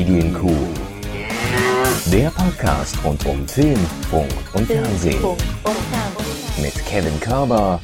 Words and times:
Medienkuh. 0.00 0.56
Der 2.10 2.30
Podcast 2.30 2.96
rund 3.04 3.26
um 3.26 3.46
Film, 3.46 3.78
Funk 4.10 4.32
und 4.54 4.66
Fernsehen. 4.66 5.22
Mit 6.62 6.74
Kevin 6.86 7.20
Körber 7.20 7.78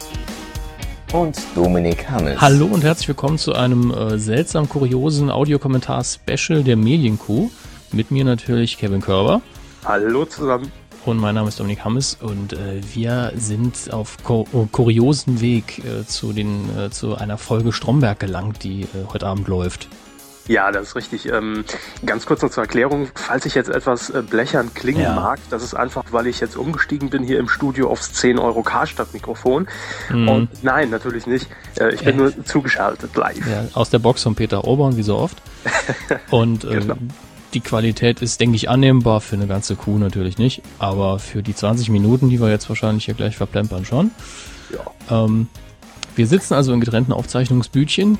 und 1.12 1.36
Dominik 1.54 2.08
Hammes. 2.08 2.40
Hallo 2.40 2.68
und 2.68 2.82
herzlich 2.82 3.08
willkommen 3.08 3.36
zu 3.36 3.52
einem 3.52 3.90
äh, 3.90 4.18
seltsam 4.18 4.66
kuriosen 4.66 5.28
Audiokommentar-Special 5.28 6.62
der 6.64 6.76
Medienkuh. 6.76 7.50
Mit 7.92 8.10
mir 8.10 8.24
natürlich 8.24 8.78
Kevin 8.78 9.02
Körber. 9.02 9.42
Hallo 9.84 10.24
zusammen. 10.24 10.72
Und 11.04 11.18
mein 11.18 11.34
Name 11.34 11.48
ist 11.48 11.60
Dominik 11.60 11.84
Hammes 11.84 12.16
und 12.18 12.54
äh, 12.54 12.80
wir 12.94 13.34
sind 13.36 13.92
auf 13.92 14.16
ko 14.24 14.46
kuriosen 14.72 15.42
Weg 15.42 15.84
äh, 15.84 16.06
zu, 16.06 16.32
den, 16.32 16.76
äh, 16.78 16.88
zu 16.88 17.14
einer 17.14 17.36
Folge 17.36 17.74
Stromberg 17.74 18.18
gelangt, 18.18 18.64
die 18.64 18.84
äh, 18.84 19.04
heute 19.12 19.26
Abend 19.26 19.48
läuft. 19.48 19.90
Ja, 20.48 20.70
das 20.70 20.88
ist 20.88 20.96
richtig. 20.96 21.26
Ähm, 21.32 21.64
ganz 22.04 22.24
kurz 22.26 22.42
noch 22.42 22.50
zur 22.50 22.62
Erklärung, 22.62 23.08
falls 23.14 23.46
ich 23.46 23.54
jetzt 23.54 23.68
etwas 23.68 24.10
äh, 24.10 24.22
blechern 24.22 24.72
klingen 24.74 25.02
Ja. 25.02 25.14
mag, 25.14 25.38
das 25.50 25.62
ist 25.62 25.74
einfach, 25.74 26.04
weil 26.12 26.26
ich 26.28 26.38
jetzt 26.40 26.56
umgestiegen 26.56 27.10
bin 27.10 27.22
hier 27.24 27.38
im 27.40 27.48
Studio 27.48 27.90
aufs 27.90 28.12
10 28.12 28.38
Euro 28.38 28.62
Karstadt-Mikrofon. 28.62 29.66
Mhm. 30.10 30.28
Und 30.28 30.48
nein, 30.62 30.90
natürlich 30.90 31.26
nicht. 31.26 31.48
Äh, 31.80 31.94
ich 31.94 32.02
bin 32.02 32.14
Äh. 32.14 32.18
nur 32.18 32.44
zugeschaltet 32.44 33.16
live. 33.16 33.44
Ja, 33.48 33.64
aus 33.74 33.90
der 33.90 33.98
Box 33.98 34.22
von 34.22 34.34
Peter 34.36 34.64
Orban, 34.64 34.96
wie 34.96 35.02
so 35.02 35.16
oft. 35.16 35.36
Und 36.30 36.64
äh, 36.64 36.78
Genau. 36.80 36.94
die 37.54 37.60
Qualität 37.60 38.22
ist, 38.22 38.38
denke 38.40 38.54
ich, 38.56 38.68
annehmbar. 38.68 39.20
Für 39.20 39.36
eine 39.36 39.46
ganze 39.48 39.74
Kuh 39.76 39.98
natürlich 39.98 40.38
nicht. 40.38 40.62
Aber 40.78 41.18
für 41.18 41.42
die 41.42 41.54
20 41.54 41.88
Minuten, 41.90 42.28
die 42.30 42.40
wir 42.40 42.50
jetzt 42.50 42.68
wahrscheinlich 42.68 43.04
hier 43.06 43.14
gleich 43.14 43.36
verplempern, 43.36 43.84
schon. 43.84 44.10
Ja. 45.08 45.24
Ähm, 45.24 45.48
wir 46.14 46.26
sitzen 46.26 46.54
also 46.54 46.72
in 46.72 46.80
getrennten 46.80 47.12
Aufzeichnungsbütchen 47.12 48.18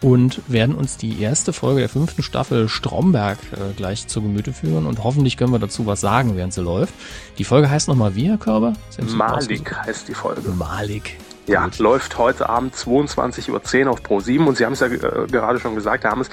und 0.00 0.40
werden 0.46 0.74
uns 0.74 0.96
die 0.96 1.20
erste 1.20 1.52
Folge 1.52 1.80
der 1.80 1.88
fünften 1.88 2.22
Staffel 2.22 2.68
Stromberg 2.68 3.38
äh, 3.52 3.72
gleich 3.76 4.06
zu 4.06 4.22
Gemüte 4.22 4.52
führen 4.52 4.86
und 4.86 5.02
hoffentlich 5.02 5.36
können 5.36 5.52
wir 5.52 5.58
dazu 5.58 5.86
was 5.86 6.00
sagen, 6.00 6.36
während 6.36 6.54
sie 6.54 6.62
läuft. 6.62 6.94
Die 7.38 7.44
Folge 7.44 7.70
heißt 7.70 7.88
nochmal 7.88 8.14
wie, 8.14 8.28
Herr 8.28 8.38
Körber? 8.38 8.74
Malik 9.14 9.74
heißt 9.76 10.08
die 10.08 10.14
Folge. 10.14 10.48
Malik. 10.50 11.18
Ja, 11.48 11.64
Gut. 11.64 11.78
läuft 11.78 12.18
heute 12.18 12.48
Abend 12.48 12.74
22.10 12.74 13.86
Uhr 13.86 13.90
auf 13.90 14.00
Pro7 14.02 14.44
und 14.44 14.58
Sie 14.58 14.66
haben 14.66 14.74
es 14.74 14.80
ja 14.80 14.86
äh, 14.88 15.26
gerade 15.30 15.58
schon 15.58 15.74
gesagt, 15.74 16.04
Herr 16.04 16.10
Hammes, 16.10 16.28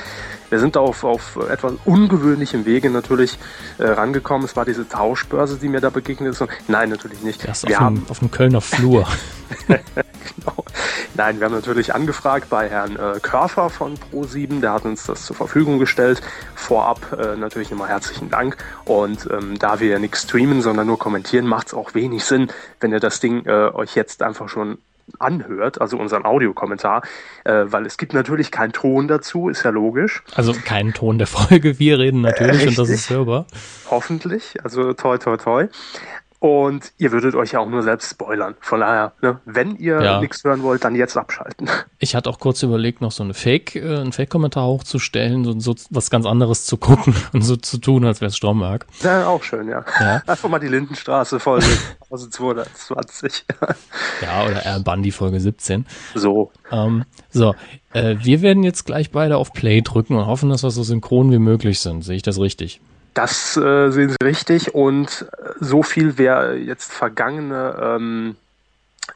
wir 0.49 0.59
sind 0.59 0.75
da 0.75 0.81
auf, 0.81 1.05
auf 1.05 1.37
etwas 1.49 1.73
ungewöhnlichem 1.85 2.65
Wege 2.65 2.89
natürlich 2.89 3.39
äh, 3.77 3.85
rangekommen. 3.85 4.45
Es 4.45 4.57
war 4.57 4.65
diese 4.65 4.87
Tauschbörse, 4.87 5.57
die 5.57 5.69
mir 5.69 5.79
da 5.79 5.89
begegnet 5.89 6.33
ist. 6.33 6.41
Und 6.41 6.51
nein, 6.67 6.89
natürlich 6.89 7.21
nicht. 7.21 7.47
Das 7.47 7.63
wir 7.63 7.77
auf, 7.77 7.81
haben 7.81 7.95
dem, 7.95 8.09
auf 8.09 8.19
dem 8.19 8.29
Kölner 8.29 8.59
Flur. 8.59 9.07
Genau. 10.35 10.65
Nein, 11.13 11.39
wir 11.39 11.45
haben 11.45 11.53
natürlich 11.53 11.93
angefragt 11.93 12.49
bei 12.49 12.67
Herrn 12.69 12.95
äh, 12.95 13.19
Körfer 13.21 13.69
von 13.69 13.95
Pro7, 13.97 14.59
der 14.59 14.73
hat 14.73 14.85
uns 14.85 15.05
das 15.05 15.25
zur 15.25 15.35
Verfügung 15.35 15.79
gestellt. 15.79 16.21
Vorab 16.55 17.13
äh, 17.13 17.35
natürlich 17.35 17.71
nochmal 17.71 17.89
herzlichen 17.89 18.29
Dank. 18.29 18.57
Und 18.85 19.29
ähm, 19.31 19.57
da 19.59 19.79
wir 19.79 19.87
ja 19.89 19.99
nichts 19.99 20.23
streamen, 20.23 20.61
sondern 20.61 20.87
nur 20.87 20.99
kommentieren, 20.99 21.47
macht 21.47 21.67
es 21.67 21.73
auch 21.73 21.93
wenig 21.93 22.25
Sinn, 22.25 22.51
wenn 22.79 22.91
ihr 22.91 22.99
das 22.99 23.19
Ding 23.19 23.45
äh, 23.45 23.69
euch 23.73 23.95
jetzt 23.95 24.23
einfach 24.23 24.49
schon 24.49 24.77
anhört, 25.19 25.79
also 25.81 25.97
unseren 25.97 26.25
Audiokommentar, 26.25 27.03
äh, 27.43 27.65
weil 27.67 27.85
es 27.85 27.97
gibt 27.97 28.13
natürlich 28.13 28.51
keinen 28.51 28.73
Ton 28.73 29.07
dazu, 29.07 29.49
ist 29.49 29.63
ja 29.63 29.69
logisch. 29.69 30.23
Also 30.33 30.53
kein 30.53 30.93
Ton 30.93 31.17
der 31.17 31.27
Folge, 31.27 31.79
wir 31.79 31.99
reden 31.99 32.21
natürlich 32.21 32.67
und 32.67 32.77
das 32.77 32.89
ist 32.89 33.09
hörbar. 33.09 33.45
Hoffentlich, 33.89 34.55
also 34.63 34.93
toi 34.93 35.17
toi 35.17 35.37
toi. 35.37 35.67
Und 36.45 36.93
ihr 36.99 37.11
würdet 37.11 37.33
euch 37.33 37.53
ja 37.53 37.59
auch 37.59 37.67
nur 37.67 37.81
selbst 37.81 38.11
spoilern. 38.11 38.53
Von 38.59 38.81
daher, 38.81 39.13
ne, 39.23 39.39
wenn 39.45 39.77
ihr 39.77 39.99
Ja. 39.99 40.21
nichts 40.21 40.43
hören 40.43 40.61
wollt, 40.61 40.83
dann 40.83 40.93
jetzt 40.93 41.17
abschalten. 41.17 41.67
Ich 41.97 42.13
hatte 42.13 42.29
auch 42.29 42.37
kurz 42.37 42.61
überlegt, 42.61 43.01
noch 43.01 43.11
so 43.11 43.23
eine 43.23 43.33
Fake, 43.33 43.75
äh, 43.75 43.97
einen 43.97 44.11
Fake-Kommentar 44.11 44.67
hochzustellen, 44.67 45.43
so, 45.43 45.57
so 45.57 45.73
was 45.89 46.11
ganz 46.11 46.27
anderes 46.27 46.65
zu 46.65 46.77
gucken 46.77 47.15
und 47.33 47.41
so 47.41 47.55
zu 47.55 47.79
tun, 47.79 48.05
als 48.05 48.21
wäre 48.21 48.29
es 48.29 48.37
Stromberg. 48.37 48.85
Ja, 49.01 49.25
auch 49.25 49.41
schön, 49.41 49.67
ja. 49.67 49.83
Ja. 49.99 50.21
Einfach 50.27 50.47
mal 50.49 50.59
die 50.59 50.67
Lindenstraße 50.67 51.39
voll 51.39 51.61
1220. 52.11 53.45
Ja, 54.21 54.45
oder 54.45 54.63
eher 54.63 54.79
Bundy 54.81 55.09
Folge 55.09 55.39
17. 55.39 55.87
so. 56.13 56.51
Ähm, 56.71 57.05
so, 57.31 57.55
äh, 57.93 58.17
wir 58.21 58.43
werden 58.43 58.61
jetzt 58.61 58.85
gleich 58.85 59.09
beide 59.09 59.37
auf 59.37 59.51
Play 59.51 59.81
drücken 59.81 60.15
und 60.15 60.27
hoffen, 60.27 60.49
dass 60.51 60.61
wir 60.61 60.69
so 60.69 60.83
synchron 60.83 61.31
wie 61.31 61.39
möglich 61.39 61.79
sind. 61.79 62.03
Sehe 62.03 62.17
ich 62.17 62.23
das 62.23 62.39
richtig? 62.39 62.81
Das 63.15 63.57
äh, 63.57 63.89
sehen 63.91 64.09
Sie 64.09 64.23
richtig. 64.23 64.75
Und 64.75 65.25
äh, 65.31 65.51
so 65.59 65.81
viel, 65.81 66.17
wer 66.17 66.59
jetzt 66.59 66.91
vergangene 66.93 67.75
ähm, 67.81 68.35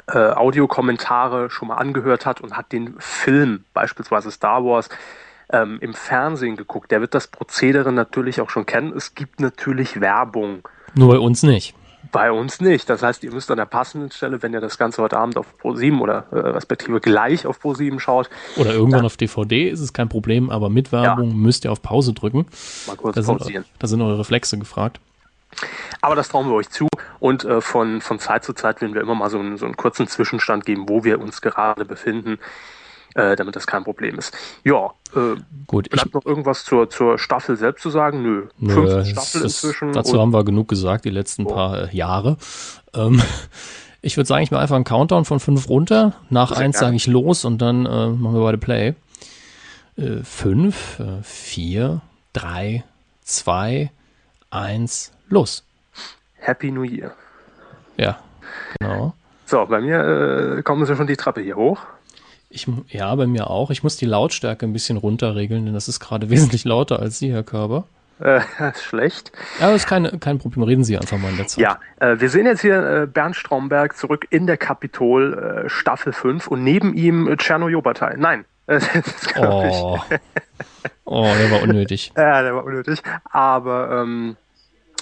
äh, 0.08 0.18
Audiokommentare 0.18 1.50
schon 1.50 1.68
mal 1.68 1.76
angehört 1.76 2.26
hat 2.26 2.42
und 2.42 2.56
hat 2.58 2.72
den 2.72 2.96
Film, 3.00 3.66
beispielsweise 3.74 4.32
Star 4.32 4.64
Wars, 4.64 4.90
ähm, 5.52 5.80
im 5.82 5.94
Fernsehen 5.94 6.56
geguckt, 6.56 6.92
der 6.92 7.02
wird 7.02 7.14
das 7.14 7.28
Prozedere 7.28 7.92
natürlich 7.92 8.40
auch 8.40 8.50
schon 8.50 8.66
kennen. 8.66 8.94
Es 8.96 9.16
gibt 9.16 9.42
natürlich 9.42 10.00
Werbung. 10.00 10.68
Nur 10.96 11.10
bei 11.10 11.20
uns 11.20 11.44
nicht. 11.44 11.76
Bei 12.12 12.32
uns 12.32 12.60
nicht. 12.60 12.90
Das 12.90 13.04
heißt, 13.04 13.24
ihr 13.24 13.32
müsst 13.32 13.52
an 13.52 13.58
der 13.58 13.66
passenden 13.66 14.10
Stelle, 14.12 14.42
wenn 14.42 14.54
ihr 14.54 14.62
das 14.62 14.78
Ganze 14.78 15.02
heute 15.02 15.18
Abend 15.18 15.38
auf 15.38 15.46
Pro7 15.62 16.00
oder 16.00 16.26
äh, 16.32 16.38
respektive 16.40 17.00
gleich 17.00 17.46
auf 17.46 17.60
Pro7 17.64 18.00
schaut, 18.00 18.30
Oder 18.58 18.74
irgendwann 18.74 19.06
auf 19.06 19.16
DVD 19.18 19.70
ist 19.70 19.80
es 19.80 19.94
kein 19.94 20.10
Problem, 20.10 20.50
aber 20.50 20.70
mit 20.70 20.92
Werbung 20.92 21.36
müsst 21.40 21.66
ihr 21.66 21.72
auf 21.72 21.82
Pause 21.82 22.14
drücken. 22.14 22.48
mal 22.88 22.96
kurz 22.96 23.16
Da 23.16 23.22
sind, 23.22 23.38
pausieren. 23.38 23.66
da 23.78 23.88
sind 23.88 24.02
eure 24.02 24.18
Reflexe 24.20 24.58
gefragt. 24.58 25.00
Aber 26.02 26.16
das 26.16 26.30
trauen 26.30 26.48
wir 26.48 26.54
euch 26.54 26.70
zu 26.70 26.88
und 27.20 27.44
äh, 27.44 27.60
von, 27.62 28.02
von 28.02 28.20
Zeit 28.20 28.44
zu 28.44 28.54
Zeit 28.54 28.82
werden 28.82 28.94
wir 28.94 29.02
immer 29.02 29.16
mal 29.16 29.30
so 29.30 29.40
einen, 29.40 29.58
so 29.58 29.66
einen 29.66 29.76
kurzen 29.78 30.08
Zwischenstand 30.08 30.66
geben, 30.66 30.88
wo 30.88 31.04
wir 31.04 31.20
uns 31.20 31.42
gerade 31.42 31.86
befinden, 31.86 32.40
äh, 33.16 33.36
damit 33.36 33.56
das 33.56 33.68
kein 33.68 33.84
Problem 33.84 34.18
ist. 34.18 34.36
Ja, 34.64 34.92
äh, 35.16 35.36
Gut, 35.68 35.88
ich, 35.88 35.92
bleibt 35.94 36.14
noch 36.14 36.26
irgendwas 36.26 36.64
zur, 36.64 36.90
zur 36.90 37.18
Staffel 37.18 37.56
selbst 37.56 37.82
zu 37.82 37.90
sagen? 37.90 38.22
Nö. 38.22 38.48
Nö, 38.58 38.74
Fünfte 38.74 39.06
Staffel 39.06 39.42
das, 39.42 39.64
inzwischen. 39.64 39.94
Dazu 39.94 40.20
haben 40.20 40.34
wir 40.34 40.44
genug 40.44 40.68
gesagt, 40.68 41.06
die 41.06 41.10
letzten 41.10 41.44
So. 41.44 41.54
paar 41.54 41.90
äh, 41.90 41.96
Jahre. 41.96 42.38
Ähm, 42.94 43.22
ich 44.02 44.18
würde 44.18 44.28
sagen, 44.28 44.44
ich 44.44 44.52
mache 44.52 44.62
einfach 44.62 44.76
einen 44.76 44.86
Countdown 44.86 45.26
von 45.26 45.40
fünf 45.40 45.70
runter. 45.70 46.14
Nach 46.30 46.50
Sehr 46.50 46.60
eins 46.60 46.80
sage 46.80 46.96
ich 46.96 47.08
los 47.08 47.46
und 47.46 47.62
dann 47.62 47.86
äh, 47.86 48.10
machen 48.10 48.36
wir 48.36 48.42
beide 48.42 48.58
Play. 48.58 48.96
Äh, 49.98 50.24
fünf, 50.24 51.00
äh, 51.00 51.24
vier, 51.24 52.02
drei, 52.34 52.84
zwei, 53.24 53.92
eins, 54.50 55.12
los. 55.28 55.64
Happy 56.36 56.72
New 56.72 56.84
Year. 56.84 57.12
Ja, 57.98 58.20
genau. 58.80 59.14
So, 59.46 59.66
bei 59.66 59.82
mir 59.82 60.58
äh, 60.58 60.62
kommen 60.62 60.86
sie 60.86 60.96
schon 60.96 61.08
die 61.08 61.18
Treppe 61.18 61.42
hier 61.42 61.56
hoch. 61.56 61.80
Ich, 62.50 62.68
ja, 62.88 63.14
bei 63.14 63.28
mir 63.28 63.50
auch. 63.50 63.70
Ich 63.70 63.84
muss 63.84 63.98
die 63.98 64.06
Lautstärke 64.06 64.66
ein 64.66 64.74
bisschen 64.74 64.98
runterregeln, 64.98 65.66
denn 65.66 65.74
das 65.74 65.88
ist 65.88 66.00
gerade 66.00 66.30
wesentlich 66.32 66.66
lauter 66.66 67.00
als 67.00 67.20
Sie, 67.20 67.32
Herr 67.32 67.44
Körber. 67.44 67.86
Äh, 68.20 68.42
schlecht. 68.82 69.32
Aber 69.60 69.74
ist 69.74 69.88
keine, 69.88 70.18
kein 70.20 70.40
Problem. 70.40 70.64
Reden 70.64 70.84
Sie 70.84 70.98
einfach 70.98 71.18
mal 71.18 71.30
in 71.30 71.38
der 71.38 71.48
Zeit. 71.48 71.64
Ja, 71.64 71.80
äh, 72.00 72.20
wir 72.20 72.30
sehen 72.30 72.46
jetzt 72.46 72.62
hier 72.62 73.04
äh, 73.04 73.08
Bernd 73.08 73.36
Stromberg 73.36 73.96
zurück 73.96 74.28
in 74.30 74.48
der 74.48 74.58
Kapitol 74.58 75.66
äh, 75.66 75.70
Staffel 75.70 76.12
5 76.12 76.48
und 76.48 76.64
neben 76.64 76.94
ihm 76.96 77.28
äh, 77.28 77.38
Tschernojobatei. 77.38 78.16
Nein, 78.18 78.46
äh, 78.68 78.80
das 78.94 79.28
glaub 79.34 79.66
ich. 79.66 79.76
Oh. 79.76 80.00
oh, 81.06 81.34
der 81.40 81.52
war 81.52 81.62
unnötig. 81.62 82.12
Ja, 82.18 82.42
der 82.42 82.56
war 82.56 82.66
unnötig. 82.66 83.02
Aber 83.32 84.02
ähm, 84.02 84.36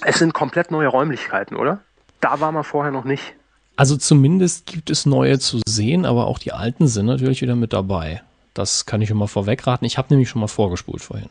es 0.03 0.19
sind 0.19 0.34
komplett 0.34 0.69
neue 0.69 0.88
Räumlichkeiten, 0.88 1.56
oder? 1.56 1.79
Da 2.22 2.40
war 2.40 2.52
man 2.52 2.64
vorher 2.64 2.91
noch 2.91 3.03
nicht. 3.03 3.34
Also 3.78 3.96
zumindest 3.96 4.66
gibt 4.66 4.90
es 4.90 5.06
neue 5.06 5.40
zu 5.40 5.62
sehen, 5.68 6.06
aber 6.06 6.26
auch 6.26 6.40
die 6.40 6.52
alten 6.52 6.88
sind 6.88 7.06
natürlich 7.06 7.42
wieder 7.42 7.56
mit 7.56 7.74
dabei. 7.74 8.24
Das 8.56 8.88
kann 8.88 9.02
ich 9.04 9.10
schon 9.10 9.18
mal 9.18 9.28
vorwegraten. 9.28 9.86
Ich 9.86 10.00
habe 10.00 10.08
nämlich 10.10 10.30
schon 10.30 10.42
mal 10.42 10.48
vorgespult 10.48 11.02
vorhin. 11.02 11.30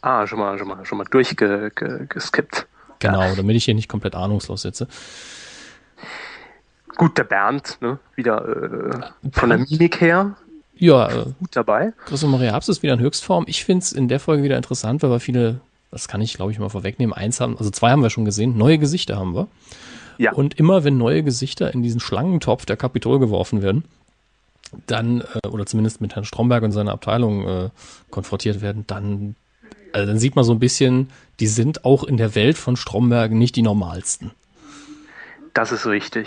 Ah, 0.00 0.24
schon 0.28 0.38
mal, 0.38 0.56
schon 0.58 0.68
mal, 0.68 0.86
schon 0.86 0.98
mal 0.98 1.06
durchgeskippt. 1.10 2.66
Genau, 3.00 3.34
damit 3.34 3.56
ich 3.56 3.64
hier 3.64 3.74
nicht 3.74 3.88
komplett 3.88 4.14
ahnungslos 4.14 4.62
sitze. 4.62 4.86
Gut, 6.96 7.18
der 7.18 7.24
Bernd, 7.24 7.78
ne? 7.80 7.98
Wieder 8.14 9.12
äh, 9.22 9.30
von 9.32 9.48
der 9.48 9.58
Mimik 9.58 10.00
her 10.00 10.36
Ja, 10.76 11.08
äh, 11.08 11.24
gut 11.38 11.50
dabei. 11.50 11.92
Christoph 12.06 12.30
Maria 12.30 12.52
Herbst 12.52 12.68
ist 12.68 12.84
wieder 12.84 12.94
in 12.94 13.00
Höchstform. 13.00 13.44
Ich 13.48 13.64
finde 13.64 13.82
es 13.82 13.92
in 13.92 14.06
der 14.06 14.20
Folge 14.20 14.44
wieder 14.44 14.56
interessant, 14.56 15.02
weil 15.02 15.10
wir 15.10 15.20
viele, 15.20 15.60
das 15.90 16.06
kann 16.06 16.20
ich 16.20 16.34
glaube 16.34 16.52
ich 16.52 16.58
mal 16.60 16.70
vorwegnehmen, 16.70 17.12
eins 17.12 17.40
haben, 17.40 17.58
also 17.58 17.70
zwei 17.70 17.90
haben 17.90 18.02
wir 18.02 18.10
schon 18.10 18.24
gesehen, 18.24 18.56
neue 18.56 18.78
Gesichter 18.78 19.16
haben 19.16 19.34
wir. 19.34 19.48
Ja. 20.18 20.32
Und 20.32 20.58
immer 20.58 20.84
wenn 20.84 20.98
neue 20.98 21.22
Gesichter 21.22 21.72
in 21.72 21.82
diesen 21.82 22.00
Schlangentopf 22.00 22.66
der 22.66 22.76
Kapitol 22.76 23.18
geworfen 23.18 23.62
werden, 23.62 23.84
dann, 24.86 25.20
äh, 25.20 25.48
oder 25.48 25.66
zumindest 25.66 26.00
mit 26.00 26.14
Herrn 26.14 26.24
Stromberg 26.24 26.62
und 26.62 26.72
seiner 26.72 26.92
Abteilung 26.92 27.46
äh, 27.46 27.70
konfrontiert 28.10 28.60
werden, 28.60 28.84
dann, 28.86 29.36
also 29.92 30.06
dann 30.06 30.18
sieht 30.18 30.36
man 30.36 30.44
so 30.44 30.52
ein 30.52 30.58
bisschen, 30.58 31.10
die 31.40 31.46
sind 31.46 31.84
auch 31.84 32.04
in 32.04 32.16
der 32.16 32.34
Welt 32.34 32.58
von 32.58 32.76
Stromberg 32.76 33.32
nicht 33.32 33.56
die 33.56 33.62
normalsten. 33.62 34.32
Das 35.54 35.72
ist 35.72 35.86
richtig. 35.86 36.26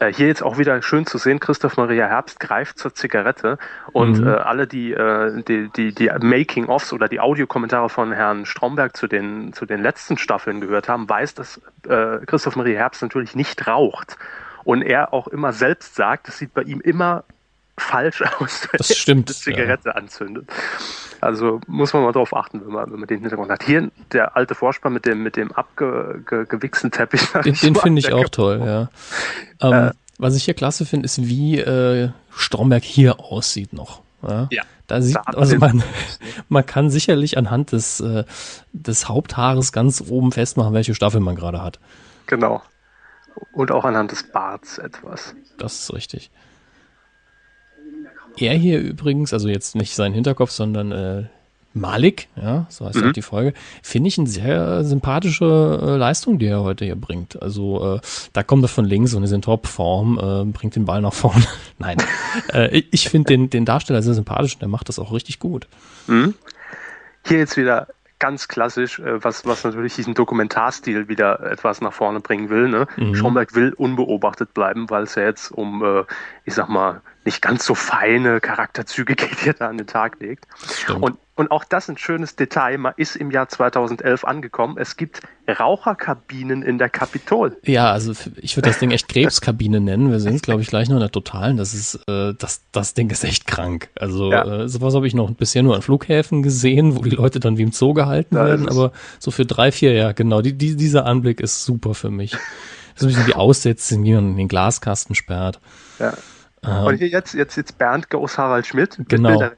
Äh, 0.00 0.12
hier 0.12 0.26
jetzt 0.26 0.42
auch 0.42 0.58
wieder 0.58 0.80
schön 0.82 1.06
zu 1.06 1.18
sehen, 1.18 1.40
Christoph 1.40 1.76
Maria 1.76 2.06
Herbst 2.06 2.40
greift 2.40 2.78
zur 2.78 2.94
Zigarette 2.94 3.58
und 3.92 4.20
Mhm. 4.20 4.26
äh, 4.26 4.30
alle 4.30 4.66
die, 4.66 4.92
äh, 4.92 5.42
die, 5.42 5.68
die, 5.68 5.94
die 5.94 6.10
Making-ofs 6.20 6.92
oder 6.92 7.08
die 7.08 7.20
Audiokommentare 7.20 7.88
von 7.88 8.12
Herrn 8.12 8.46
Stromberg 8.46 8.96
zu 8.96 9.06
den, 9.06 9.52
zu 9.52 9.66
den 9.66 9.82
letzten 9.82 10.18
Staffeln 10.18 10.60
gehört 10.60 10.88
haben, 10.88 11.08
weiß, 11.08 11.34
dass 11.34 11.60
äh, 11.88 12.18
Christoph 12.26 12.56
Maria 12.56 12.78
Herbst 12.78 13.02
natürlich 13.02 13.34
nicht 13.34 13.66
raucht. 13.66 14.16
Und 14.64 14.82
er 14.82 15.12
auch 15.12 15.28
immer 15.28 15.52
selbst 15.52 15.94
sagt, 15.94 16.28
es 16.28 16.38
sieht 16.38 16.54
bei 16.54 16.62
ihm 16.62 16.80
immer 16.80 17.24
falsch 17.76 18.22
aus, 18.38 18.68
Das 18.76 18.96
stimmt, 18.96 19.30
er 19.30 19.34
eine 19.34 19.56
Zigarette 19.56 19.96
anzündet. 19.96 20.48
Also 21.20 21.60
muss 21.66 21.92
man 21.92 22.02
mal 22.02 22.12
drauf 22.12 22.34
achten, 22.34 22.60
wenn 22.64 22.72
man, 22.72 22.92
wenn 22.92 23.00
man 23.00 23.08
den 23.08 23.20
Hintergrund 23.20 23.50
hat. 23.50 23.62
Hier 23.62 23.90
der 24.12 24.36
alte 24.36 24.54
Vorspann 24.54 24.92
mit 24.92 25.06
dem, 25.06 25.22
mit 25.22 25.36
dem 25.36 25.52
abgewichsten 25.52 26.90
Teppich. 26.90 27.26
Den, 27.44 27.54
den 27.54 27.74
finde 27.74 28.00
ich 28.00 28.12
auch 28.12 28.28
toll, 28.28 28.62
ja. 28.64 28.88
Ähm, 29.60 29.88
äh, 29.88 29.92
was 30.18 30.36
ich 30.36 30.44
hier 30.44 30.54
klasse 30.54 30.86
finde, 30.86 31.06
ist, 31.06 31.26
wie 31.26 31.58
äh, 31.58 32.10
Stromberg 32.30 32.84
hier 32.84 33.20
aussieht 33.20 33.72
noch. 33.72 34.02
Ja. 34.22 34.48
ja 34.50 34.62
da 34.86 35.00
sieht, 35.00 35.16
da 35.16 35.22
also 35.22 35.56
man, 35.56 35.82
man 36.48 36.66
kann 36.66 36.90
sicherlich 36.90 37.38
anhand 37.38 37.72
des, 37.72 38.00
äh, 38.00 38.24
des 38.72 39.08
Haupthaares 39.08 39.72
ganz 39.72 40.02
oben 40.06 40.32
festmachen, 40.32 40.74
welche 40.74 40.94
Staffel 40.94 41.20
man 41.20 41.36
gerade 41.36 41.62
hat. 41.62 41.80
Genau. 42.26 42.62
Und 43.52 43.72
auch 43.72 43.84
anhand 43.84 44.12
des 44.12 44.30
Barts 44.30 44.78
etwas. 44.78 45.34
Das 45.58 45.80
ist 45.80 45.94
richtig. 45.94 46.30
Er 48.36 48.54
hier 48.54 48.80
übrigens, 48.80 49.32
also 49.32 49.48
jetzt 49.48 49.74
nicht 49.74 49.94
sein 49.94 50.12
Hinterkopf, 50.12 50.50
sondern 50.50 50.92
äh, 50.92 51.24
Malik, 51.74 52.28
ja, 52.36 52.66
so 52.68 52.86
heißt 52.86 52.96
mhm. 52.96 53.08
auch 53.08 53.12
die 53.12 53.22
Folge, 53.22 53.52
finde 53.82 54.08
ich 54.08 54.16
eine 54.16 54.28
sehr 54.28 54.84
sympathische 54.84 55.80
äh, 55.82 55.96
Leistung, 55.96 56.38
die 56.38 56.46
er 56.46 56.62
heute 56.62 56.84
hier 56.84 56.94
bringt. 56.94 57.40
Also 57.42 57.96
äh, 57.96 58.00
da 58.32 58.44
kommt 58.44 58.64
er 58.64 58.68
von 58.68 58.84
links 58.84 59.12
und 59.14 59.24
ist 59.24 59.32
in 59.32 59.42
Topform, 59.42 60.18
äh, 60.18 60.52
bringt 60.52 60.76
den 60.76 60.84
Ball 60.84 61.02
nach 61.02 61.12
vorne. 61.12 61.44
Nein, 61.78 61.98
äh, 62.52 62.82
ich 62.90 63.08
finde 63.08 63.28
den, 63.28 63.50
den 63.50 63.64
Darsteller 63.64 64.02
sehr 64.02 64.14
sympathisch 64.14 64.54
und 64.54 64.62
der 64.62 64.68
macht 64.68 64.88
das 64.88 65.00
auch 65.00 65.12
richtig 65.12 65.40
gut. 65.40 65.66
Mhm. 66.06 66.34
Hier 67.26 67.38
jetzt 67.38 67.56
wieder 67.56 67.88
ganz 68.20 68.46
klassisch, 68.46 69.00
äh, 69.00 69.22
was, 69.24 69.44
was 69.44 69.64
natürlich 69.64 69.96
diesen 69.96 70.14
Dokumentarstil 70.14 71.08
wieder 71.08 71.40
etwas 71.40 71.80
nach 71.80 71.92
vorne 71.92 72.20
bringen 72.20 72.50
will. 72.50 72.68
Ne? 72.68 72.86
Mhm. 72.96 73.16
Schomberg 73.16 73.54
will 73.56 73.72
unbeobachtet 73.72 74.54
bleiben, 74.54 74.88
weil 74.90 75.02
es 75.02 75.16
ja 75.16 75.24
jetzt 75.24 75.50
um, 75.50 75.82
äh, 75.84 76.04
ich 76.44 76.54
sag 76.54 76.68
mal, 76.68 77.02
nicht 77.24 77.42
ganz 77.42 77.64
so 77.64 77.74
feine 77.74 78.40
Charakterzüge 78.40 79.14
geht, 79.14 79.40
die 79.44 79.48
er 79.48 79.54
da 79.54 79.68
an 79.68 79.78
den 79.78 79.86
Tag 79.86 80.20
legt. 80.20 80.46
Und 81.00 81.18
und 81.36 81.50
auch 81.50 81.64
das 81.64 81.88
ein 81.88 81.98
schönes 81.98 82.36
Detail. 82.36 82.78
Man 82.78 82.94
ist 82.96 83.16
im 83.16 83.32
Jahr 83.32 83.48
2011 83.48 84.24
angekommen. 84.24 84.76
Es 84.78 84.96
gibt 84.96 85.20
Raucherkabinen 85.48 86.62
in 86.62 86.78
der 86.78 86.88
Kapitol. 86.88 87.56
Ja, 87.64 87.90
also 87.90 88.12
ich 88.36 88.56
würde 88.56 88.68
das 88.68 88.78
Ding 88.78 88.92
echt 88.92 89.08
Krebskabine 89.08 89.80
nennen. 89.80 90.12
Wir 90.12 90.20
sehen 90.20 90.36
es, 90.36 90.42
glaube 90.42 90.62
ich, 90.62 90.68
gleich 90.68 90.88
noch 90.88 90.96
in 90.96 91.00
der 91.00 91.10
Totalen. 91.10 91.56
Das 91.56 91.74
ist, 91.74 91.96
äh, 92.06 92.34
das, 92.38 92.62
das 92.70 92.94
Ding 92.94 93.10
ist 93.10 93.24
echt 93.24 93.48
krank. 93.48 93.88
Also 93.98 94.30
ja. 94.30 94.62
äh, 94.62 94.68
sowas 94.68 94.94
habe 94.94 95.08
ich 95.08 95.14
noch 95.14 95.28
bisher 95.32 95.64
nur 95.64 95.74
an 95.74 95.82
Flughäfen 95.82 96.44
gesehen, 96.44 96.94
wo 96.94 97.02
die 97.02 97.10
Leute 97.10 97.40
dann 97.40 97.58
wie 97.58 97.62
im 97.62 97.72
Zoo 97.72 97.94
gehalten 97.94 98.36
werden. 98.36 98.68
Aber 98.68 98.92
so 99.18 99.32
für 99.32 99.44
drei, 99.44 99.72
vier, 99.72 99.92
ja, 99.92 100.12
genau. 100.12 100.40
Die, 100.40 100.56
die, 100.56 100.76
dieser 100.76 101.04
Anblick 101.04 101.40
ist 101.40 101.64
super 101.64 101.94
für 101.94 102.10
mich. 102.10 102.36
So 102.94 103.06
ein 103.06 103.08
bisschen 103.08 103.26
wie 103.26 103.34
Aussetzen, 103.34 104.04
wie 104.04 104.12
man 104.12 104.30
in 104.30 104.36
den 104.36 104.48
Glaskasten 104.48 105.16
sperrt. 105.16 105.58
Ja. 105.98 106.14
Ähm, 106.66 106.84
Und 106.84 106.96
hier 106.96 107.08
jetzt, 107.08 107.34
jetzt, 107.34 107.56
jetzt 107.56 107.78
Bernd 107.78 108.10
Goes 108.10 108.38
Harald 108.38 108.66
Schmidt. 108.66 108.98
Genau 109.08 109.50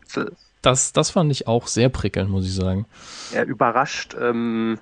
das, 0.67 0.93
das 0.93 1.11
fand 1.11 1.31
ich 1.31 1.47
auch 1.47 1.69
sehr 1.69 1.89
prickelnd, 1.89 2.29
muss 2.29 2.45
ich 2.45 2.55
sagen. 2.55 2.87
Er 3.33 3.47
überrascht 3.47 4.17
ähm, 4.21 4.79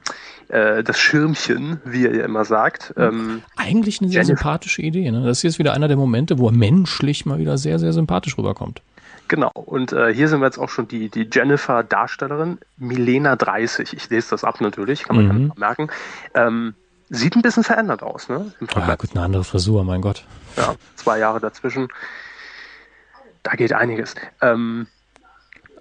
äh, 0.49 0.83
das 0.83 0.99
Schirmchen, 0.99 1.79
wie 1.85 2.07
er 2.07 2.15
ja 2.15 2.25
immer 2.25 2.47
sagt. 2.47 2.95
Ähm, 2.97 3.43
Eigentlich 3.57 4.01
eine 4.01 4.09
sehr 4.09 4.23
Jennifer. 4.23 4.39
sympathische 4.39 4.81
Idee. 4.81 5.11
Ne? 5.11 5.27
Das 5.27 5.43
hier 5.43 5.51
ist 5.51 5.59
wieder 5.59 5.75
einer 5.75 5.89
der 5.89 5.99
Momente, 5.99 6.39
wo 6.39 6.49
er 6.49 6.53
menschlich 6.53 7.27
mal 7.27 7.39
wieder 7.39 7.59
sehr, 7.59 7.79
sehr 7.79 7.93
sympathisch 7.93 8.39
rüberkommt. 8.39 8.81
Genau, 9.29 9.51
und 9.55 9.93
äh, 9.93 10.13
hier 10.15 10.29
sind 10.29 10.41
wir 10.41 10.47
jetzt 10.47 10.59
auch 10.59 10.69
schon 10.69 10.87
die, 10.89 11.09
die 11.09 11.29
Jennifer-Darstellerin, 11.31 12.59
Milena 12.79 13.37
30. 13.37 13.93
Ich 13.95 14.11
lese 14.11 14.31
das 14.31 14.45
ab 14.45 14.61
natürlich, 14.61 15.05
kann 15.05 15.17
man 15.17 15.27
mhm. 15.27 15.53
merken. 15.57 15.89
Ähm, 16.35 16.75
sieht 17.15 17.37
ein 17.37 17.43
bisschen 17.43 17.65
verändert 17.65 18.03
aus, 18.03 18.29
ne? 18.29 18.53
Ja, 18.75 18.95
gut, 18.97 19.11
eine 19.13 19.25
andere 19.25 19.45
Frisur, 19.45 19.85
mein 19.85 20.01
Gott. 20.01 20.25
Ja, 20.57 20.75
zwei 20.97 21.19
Jahre 21.19 21.41
dazwischen. 21.41 21.89
Da 23.43 23.53
geht 23.53 23.73
einiges. 23.73 24.15
Ähm, 24.41 24.87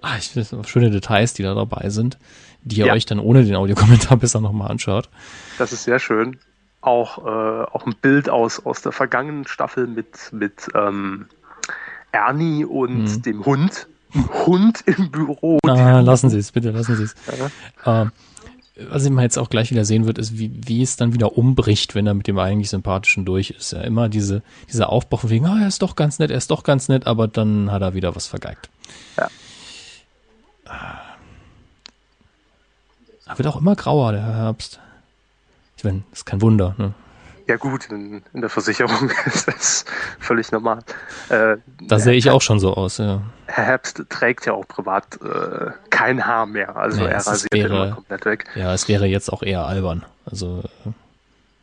Ah, 0.04 0.18
ich 0.18 0.28
finde 0.28 0.68
schöne 0.68 0.90
Details, 0.90 1.32
die 1.32 1.42
da 1.42 1.54
dabei 1.54 1.88
sind, 1.88 2.18
die 2.62 2.80
ihr 2.80 2.86
ja. 2.86 2.92
euch 2.92 3.06
dann 3.06 3.18
ohne 3.18 3.42
den 3.42 3.56
Audiokommentar 3.56 4.16
besser 4.18 4.38
nochmal 4.42 4.70
anschaut. 4.70 5.08
Das 5.56 5.72
ist 5.72 5.84
sehr 5.84 5.98
schön. 5.98 6.38
Auch, 6.82 7.24
äh, 7.24 7.64
auch 7.72 7.86
ein 7.86 7.94
Bild 8.02 8.28
aus, 8.28 8.66
aus 8.66 8.82
der 8.82 8.92
vergangenen 8.92 9.46
Staffel 9.46 9.86
mit, 9.86 10.30
mit 10.30 10.68
ähm, 10.74 11.26
Ernie 12.12 12.66
und 12.66 13.06
hm. 13.06 13.22
dem 13.22 13.46
Hund. 13.46 13.86
Hund 14.46 14.82
im 14.84 15.10
Büro. 15.10 15.58
Ah, 15.66 16.00
lassen 16.00 16.28
Sie 16.28 16.38
es, 16.38 16.52
bitte 16.52 16.70
lassen 16.70 16.96
Sie 16.96 17.04
es. 17.04 17.14
Ja. 17.84 18.02
Ähm, 18.02 18.12
was 18.76 19.08
man 19.08 19.22
jetzt 19.22 19.38
auch 19.38 19.50
gleich 19.50 19.70
wieder 19.70 19.84
sehen 19.84 20.04
wird, 20.06 20.18
ist, 20.18 20.36
wie, 20.36 20.50
wie 20.66 20.82
es 20.82 20.96
dann 20.96 21.14
wieder 21.14 21.38
umbricht, 21.38 21.94
wenn 21.94 22.06
er 22.06 22.14
mit 22.14 22.26
dem 22.26 22.38
eigentlich 22.38 22.70
Sympathischen 22.70 23.24
durch 23.24 23.50
ist. 23.50 23.72
Ja, 23.72 23.82
immer 23.82 24.08
diese, 24.08 24.42
dieser 24.68 24.90
Aufbruch 24.90 25.20
von 25.20 25.30
wegen, 25.30 25.46
ah, 25.46 25.60
er 25.60 25.68
ist 25.68 25.82
doch 25.82 25.94
ganz 25.94 26.18
nett, 26.18 26.30
er 26.30 26.38
ist 26.38 26.50
doch 26.50 26.64
ganz 26.64 26.88
nett, 26.88 27.06
aber 27.06 27.28
dann 27.28 27.70
hat 27.70 27.82
er 27.82 27.94
wieder 27.94 28.16
was 28.16 28.26
vergeigt. 28.26 28.68
Ja. 29.16 29.30
Er 33.26 33.38
wird 33.38 33.46
auch 33.46 33.60
immer 33.60 33.76
grauer, 33.76 34.12
der 34.12 34.22
Herbst. 34.22 34.80
Ich 35.76 35.84
meine, 35.84 36.02
ist 36.12 36.26
kein 36.26 36.40
Wunder. 36.40 36.74
Ne? 36.78 36.94
Ja 37.46 37.56
gut, 37.56 37.90
in, 37.90 38.22
in, 38.32 38.40
der 38.40 38.48
Versicherung 38.50 39.10
ist 39.26 39.48
das 39.48 39.84
völlig 40.18 40.50
normal. 40.50 40.78
Äh, 41.28 41.56
da 41.82 41.98
sehe 41.98 42.14
ich 42.14 42.30
auch 42.30 42.40
schon 42.40 42.58
so 42.58 42.74
aus, 42.74 42.98
ja. 42.98 43.20
Herr 43.46 43.64
Herbst 43.64 44.02
trägt 44.08 44.46
ja 44.46 44.54
auch 44.54 44.66
privat 44.66 45.18
äh, 45.22 45.70
kein 45.90 46.24
Haar 46.24 46.46
mehr, 46.46 46.74
also 46.76 47.02
nee, 47.02 47.08
er 47.08 47.26
rasiert 47.26 47.52
wäre, 47.52 47.66
immer 47.66 47.94
komplett 47.94 48.24
weg. 48.24 48.46
Ja, 48.54 48.72
es 48.72 48.88
wäre 48.88 49.06
jetzt 49.06 49.32
auch 49.32 49.42
eher 49.42 49.66
albern. 49.66 50.04
Also. 50.24 50.62
Äh. 50.86 50.90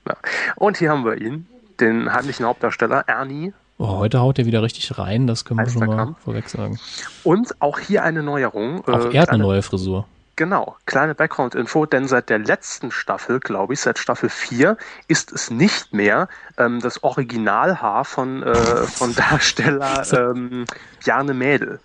Ja. 0.09 0.17
Und 0.55 0.77
hier 0.77 0.91
haben 0.91 1.03
wir 1.03 1.19
ihn, 1.19 1.47
den 1.79 2.13
heimlichen 2.13 2.45
Hauptdarsteller 2.45 3.05
Ernie 3.07 3.53
Oh, 3.83 3.97
heute 3.97 4.19
haut 4.19 4.37
er 4.37 4.45
wieder 4.45 4.61
richtig 4.61 4.95
rein, 4.99 5.25
das 5.25 5.43
können 5.43 5.59
wir 5.59 5.67
schon 5.67 5.87
mal 5.87 6.13
vorweg 6.23 6.47
sagen. 6.47 6.79
Und 7.23 7.59
auch 7.59 7.79
hier 7.79 8.03
eine 8.03 8.21
Neuerung. 8.21 8.87
Auch 8.87 9.07
äh, 9.07 9.15
er 9.15 9.23
hat 9.23 9.29
eine 9.29 9.41
neue 9.41 9.63
Frisur. 9.63 10.05
Genau, 10.35 10.75
kleine 10.85 11.13
Background-Info, 11.13 11.85
denn 11.85 12.07
seit 12.07 12.29
der 12.29 12.39
letzten 12.39 12.91
Staffel, 12.91 13.39
glaube 13.39 13.73
ich, 13.73 13.81
seit 13.81 13.99
Staffel 13.99 14.29
4, 14.29 14.77
ist 15.07 15.31
es 15.31 15.51
nicht 15.51 15.93
mehr 15.93 16.29
ähm, 16.57 16.79
das 16.79 17.03
Originalhaar 17.03 18.05
von, 18.05 18.41
äh, 18.43 18.55
von 18.55 19.13
Darsteller 19.15 20.03
ähm, 20.13 20.65
Bjarne 21.03 21.33
Mädel. 21.33 21.79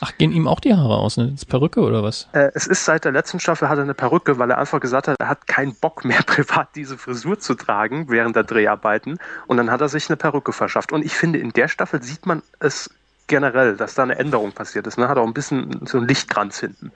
Ach, 0.00 0.12
gehen 0.18 0.32
ihm 0.32 0.46
auch 0.46 0.60
die 0.60 0.74
Haare 0.74 0.98
aus, 0.98 1.16
ne? 1.16 1.30
Das 1.30 1.42
ist 1.42 1.46
Perücke 1.46 1.80
oder 1.80 2.02
was? 2.02 2.28
Äh, 2.32 2.50
es 2.54 2.66
ist 2.66 2.84
seit 2.84 3.06
der 3.06 3.12
letzten 3.12 3.40
Staffel 3.40 3.70
hat 3.70 3.78
er 3.78 3.84
eine 3.84 3.94
Perücke, 3.94 4.38
weil 4.38 4.50
er 4.50 4.58
einfach 4.58 4.80
gesagt 4.80 5.08
hat, 5.08 5.16
er 5.18 5.28
hat 5.28 5.46
keinen 5.46 5.74
Bock 5.74 6.04
mehr 6.04 6.22
privat 6.26 6.68
diese 6.74 6.98
Frisur 6.98 7.38
zu 7.38 7.54
tragen 7.54 8.10
während 8.10 8.36
der 8.36 8.44
Dreharbeiten 8.44 9.18
und 9.46 9.56
dann 9.56 9.70
hat 9.70 9.80
er 9.80 9.88
sich 9.88 10.10
eine 10.10 10.16
Perücke 10.16 10.52
verschafft. 10.52 10.92
Und 10.92 11.04
ich 11.04 11.14
finde, 11.14 11.38
in 11.38 11.52
der 11.54 11.68
Staffel 11.68 12.02
sieht 12.02 12.26
man 12.26 12.42
es 12.60 12.90
generell, 13.28 13.76
dass 13.76 13.94
da 13.94 14.02
eine 14.02 14.18
Änderung 14.18 14.52
passiert 14.52 14.86
ist. 14.86 14.98
Ne? 14.98 15.08
Hat 15.08 15.16
auch 15.16 15.26
ein 15.26 15.32
bisschen 15.32 15.86
so 15.86 15.98
ein 15.98 16.06
Lichtkranz 16.06 16.60
hinten. 16.60 16.92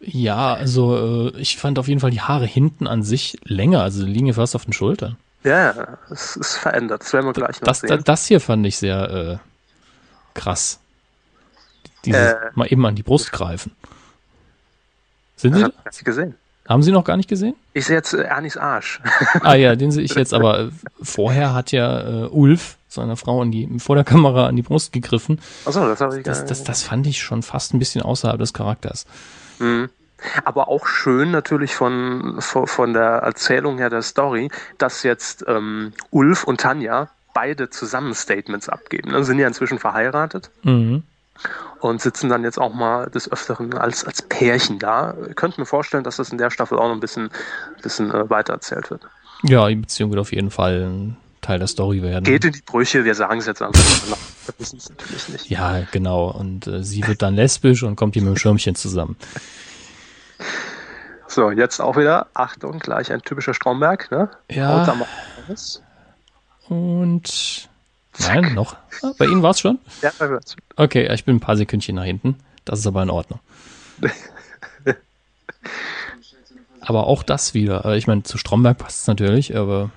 Ja, 0.00 0.54
also 0.54 1.30
äh, 1.34 1.40
ich 1.40 1.56
fand 1.56 1.78
auf 1.78 1.88
jeden 1.88 2.00
Fall 2.00 2.10
die 2.10 2.20
Haare 2.20 2.46
hinten 2.46 2.86
an 2.86 3.02
sich 3.02 3.38
länger, 3.44 3.82
also 3.82 4.04
die 4.04 4.12
liegen 4.12 4.32
fast 4.34 4.54
auf 4.54 4.64
den 4.64 4.72
Schultern. 4.72 5.16
Ja, 5.42 5.98
es 6.10 6.36
ist 6.36 6.56
verändert. 6.56 7.02
Das 7.02 7.12
werden 7.12 7.26
wir 7.26 7.32
gleich 7.32 7.60
noch 7.60 7.68
das, 7.68 7.80
sehen. 7.80 8.02
Das 8.04 8.26
hier 8.26 8.40
fand 8.40 8.66
ich 8.66 8.76
sehr 8.78 9.10
äh, 9.10 9.36
krass. 10.34 10.80
Dieses 12.04 12.32
äh, 12.32 12.36
mal 12.54 12.66
eben 12.66 12.84
an 12.84 12.96
die 12.96 13.02
Brust 13.02 13.32
greifen. 13.32 13.72
Sind 15.36 15.54
Sie? 15.54 15.64
Hab 15.64 15.72
ich 15.90 16.04
gesehen. 16.04 16.34
Haben 16.68 16.82
Sie 16.82 16.90
noch 16.90 17.04
gar 17.04 17.16
nicht 17.16 17.28
gesehen? 17.28 17.54
Ich 17.74 17.86
sehe 17.86 17.96
jetzt 17.96 18.12
äh, 18.12 18.22
Ernies 18.22 18.56
Arsch. 18.56 19.00
ah 19.40 19.54
ja, 19.54 19.76
den 19.76 19.92
sehe 19.92 20.02
ich 20.02 20.14
jetzt, 20.14 20.34
aber 20.34 20.60
äh, 20.60 20.70
vorher 21.00 21.54
hat 21.54 21.70
ja 21.70 22.24
äh, 22.24 22.28
Ulf 22.28 22.76
seiner 22.88 23.16
Frau 23.16 23.42
an 23.42 23.52
die, 23.52 23.78
vor 23.78 23.94
der 23.94 24.04
Kamera 24.04 24.46
an 24.46 24.56
die 24.56 24.62
Brust 24.62 24.92
gegriffen. 24.92 25.40
Achso, 25.64 25.86
das 25.86 26.00
habe 26.00 26.18
ich 26.18 26.24
das, 26.24 26.44
das, 26.44 26.64
das 26.64 26.82
fand 26.82 27.06
ich 27.06 27.22
schon 27.22 27.42
fast 27.42 27.72
ein 27.72 27.78
bisschen 27.78 28.02
außerhalb 28.02 28.38
des 28.38 28.52
Charakters. 28.52 29.06
Mhm. 29.58 29.90
Aber 30.44 30.68
auch 30.68 30.86
schön 30.86 31.30
natürlich 31.30 31.74
von, 31.74 32.36
von, 32.40 32.66
von, 32.66 32.92
der 32.94 33.04
Erzählung 33.04 33.78
her 33.78 33.90
der 33.90 34.02
Story, 34.02 34.50
dass 34.78 35.02
jetzt 35.02 35.44
ähm, 35.46 35.92
Ulf 36.10 36.44
und 36.44 36.60
Tanja 36.60 37.10
beide 37.34 37.68
zusammen 37.68 38.14
Statements 38.14 38.68
abgeben. 38.68 39.12
Dann 39.12 39.24
sind 39.24 39.38
ja 39.38 39.46
inzwischen 39.46 39.78
verheiratet. 39.78 40.50
Mhm 40.62 41.02
und 41.80 42.00
sitzen 42.00 42.28
dann 42.28 42.42
jetzt 42.44 42.58
auch 42.58 42.72
mal 42.72 43.10
des 43.10 43.30
Öfteren 43.30 43.74
als, 43.74 44.04
als 44.04 44.22
Pärchen 44.22 44.78
da. 44.78 45.14
Ich 45.28 45.36
könnte 45.36 45.60
mir 45.60 45.66
vorstellen, 45.66 46.04
dass 46.04 46.16
das 46.16 46.30
in 46.30 46.38
der 46.38 46.50
Staffel 46.50 46.78
auch 46.78 46.88
noch 46.88 46.94
ein 46.94 47.00
bisschen, 47.00 47.30
bisschen 47.82 48.10
äh, 48.10 48.28
weiter 48.30 48.54
erzählt 48.54 48.90
wird. 48.90 49.02
Ja, 49.42 49.68
die 49.68 49.76
Beziehung 49.76 50.10
wird 50.10 50.20
auf 50.20 50.32
jeden 50.32 50.50
Fall 50.50 50.84
ein 50.84 51.16
Teil 51.42 51.58
der 51.58 51.68
Story 51.68 52.02
werden. 52.02 52.24
Geht 52.24 52.44
in 52.44 52.52
die 52.52 52.62
Brüche, 52.62 53.04
wir 53.04 53.14
sagen 53.14 53.38
es 53.38 53.46
jetzt 53.46 53.62
einfach. 53.62 53.80
Es 54.58 54.72
natürlich 54.72 55.28
nicht. 55.28 55.50
Ja, 55.50 55.82
genau. 55.92 56.30
Und 56.30 56.66
äh, 56.66 56.82
sie 56.82 57.06
wird 57.06 57.22
dann 57.22 57.34
lesbisch 57.34 57.82
und 57.82 57.96
kommt 57.96 58.14
hier 58.14 58.22
mit 58.22 58.34
dem 58.34 58.38
Schirmchen 58.38 58.74
zusammen. 58.74 59.16
So, 61.28 61.50
jetzt 61.50 61.80
auch 61.80 61.96
wieder, 61.96 62.28
Achtung, 62.34 62.78
gleich 62.78 63.12
ein 63.12 63.20
typischer 63.22 63.52
Stromberg, 63.52 64.10
ne? 64.10 64.30
Ja. 64.50 64.82
Und 66.68 67.68
Nein, 68.18 68.54
noch. 68.54 68.76
Ah, 69.02 69.12
bei 69.18 69.26
Ihnen 69.26 69.42
war 69.42 69.50
es 69.50 69.60
schon? 69.60 69.78
Ja, 70.02 70.10
bei 70.18 70.28
mir 70.28 70.40
schon. 70.46 70.60
Okay, 70.76 71.12
ich 71.12 71.24
bin 71.24 71.36
ein 71.36 71.40
paar 71.40 71.56
Sekündchen 71.56 71.96
nach 71.96 72.04
hinten. 72.04 72.38
Das 72.64 72.78
ist 72.78 72.86
aber 72.86 73.02
in 73.02 73.10
Ordnung. 73.10 73.40
aber 76.80 77.06
auch 77.06 77.22
das 77.22 77.54
wieder. 77.54 77.84
Ich 77.96 78.06
meine, 78.06 78.22
zu 78.22 78.38
Stromberg 78.38 78.78
passt 78.78 79.02
es 79.02 79.06
natürlich, 79.06 79.56
aber 79.56 79.90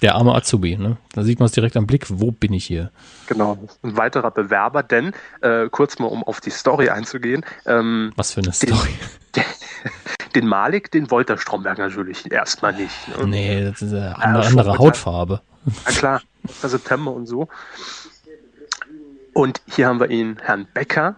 Der 0.00 0.14
arme 0.14 0.34
Azubi, 0.34 0.76
ne? 0.76 0.96
Da 1.12 1.24
sieht 1.24 1.40
man 1.40 1.46
es 1.46 1.52
direkt 1.52 1.76
am 1.76 1.86
Blick, 1.86 2.06
wo 2.08 2.30
bin 2.30 2.52
ich 2.52 2.64
hier? 2.64 2.90
Genau, 3.26 3.58
ein 3.82 3.96
weiterer 3.96 4.30
Bewerber, 4.30 4.84
denn 4.84 5.12
äh, 5.40 5.68
kurz 5.70 5.98
mal 5.98 6.06
um 6.06 6.22
auf 6.22 6.40
die 6.40 6.50
Story 6.50 6.88
einzugehen. 6.88 7.44
Ähm, 7.66 8.12
Was 8.14 8.32
für 8.32 8.40
eine 8.40 8.52
Story? 8.52 8.94
Den, 9.34 9.42
den 10.36 10.46
Malik, 10.46 10.92
den 10.92 11.10
wollte 11.10 11.32
der 11.32 11.40
Stromberg 11.40 11.78
natürlich 11.78 12.30
erstmal 12.30 12.74
nicht. 12.74 13.08
Ne? 13.08 13.26
Nee, 13.26 13.64
das 13.64 13.82
ist 13.82 13.92
eine 13.92 14.16
andere, 14.22 14.42
ja, 14.42 14.48
andere 14.48 14.78
Hautfarbe. 14.78 15.40
Na 15.64 15.92
klar, 15.92 16.22
September 16.44 17.12
und 17.12 17.26
so. 17.26 17.48
Und 19.32 19.60
hier 19.66 19.88
haben 19.88 19.98
wir 19.98 20.10
ihn, 20.10 20.38
Herrn 20.42 20.68
Becker, 20.72 21.16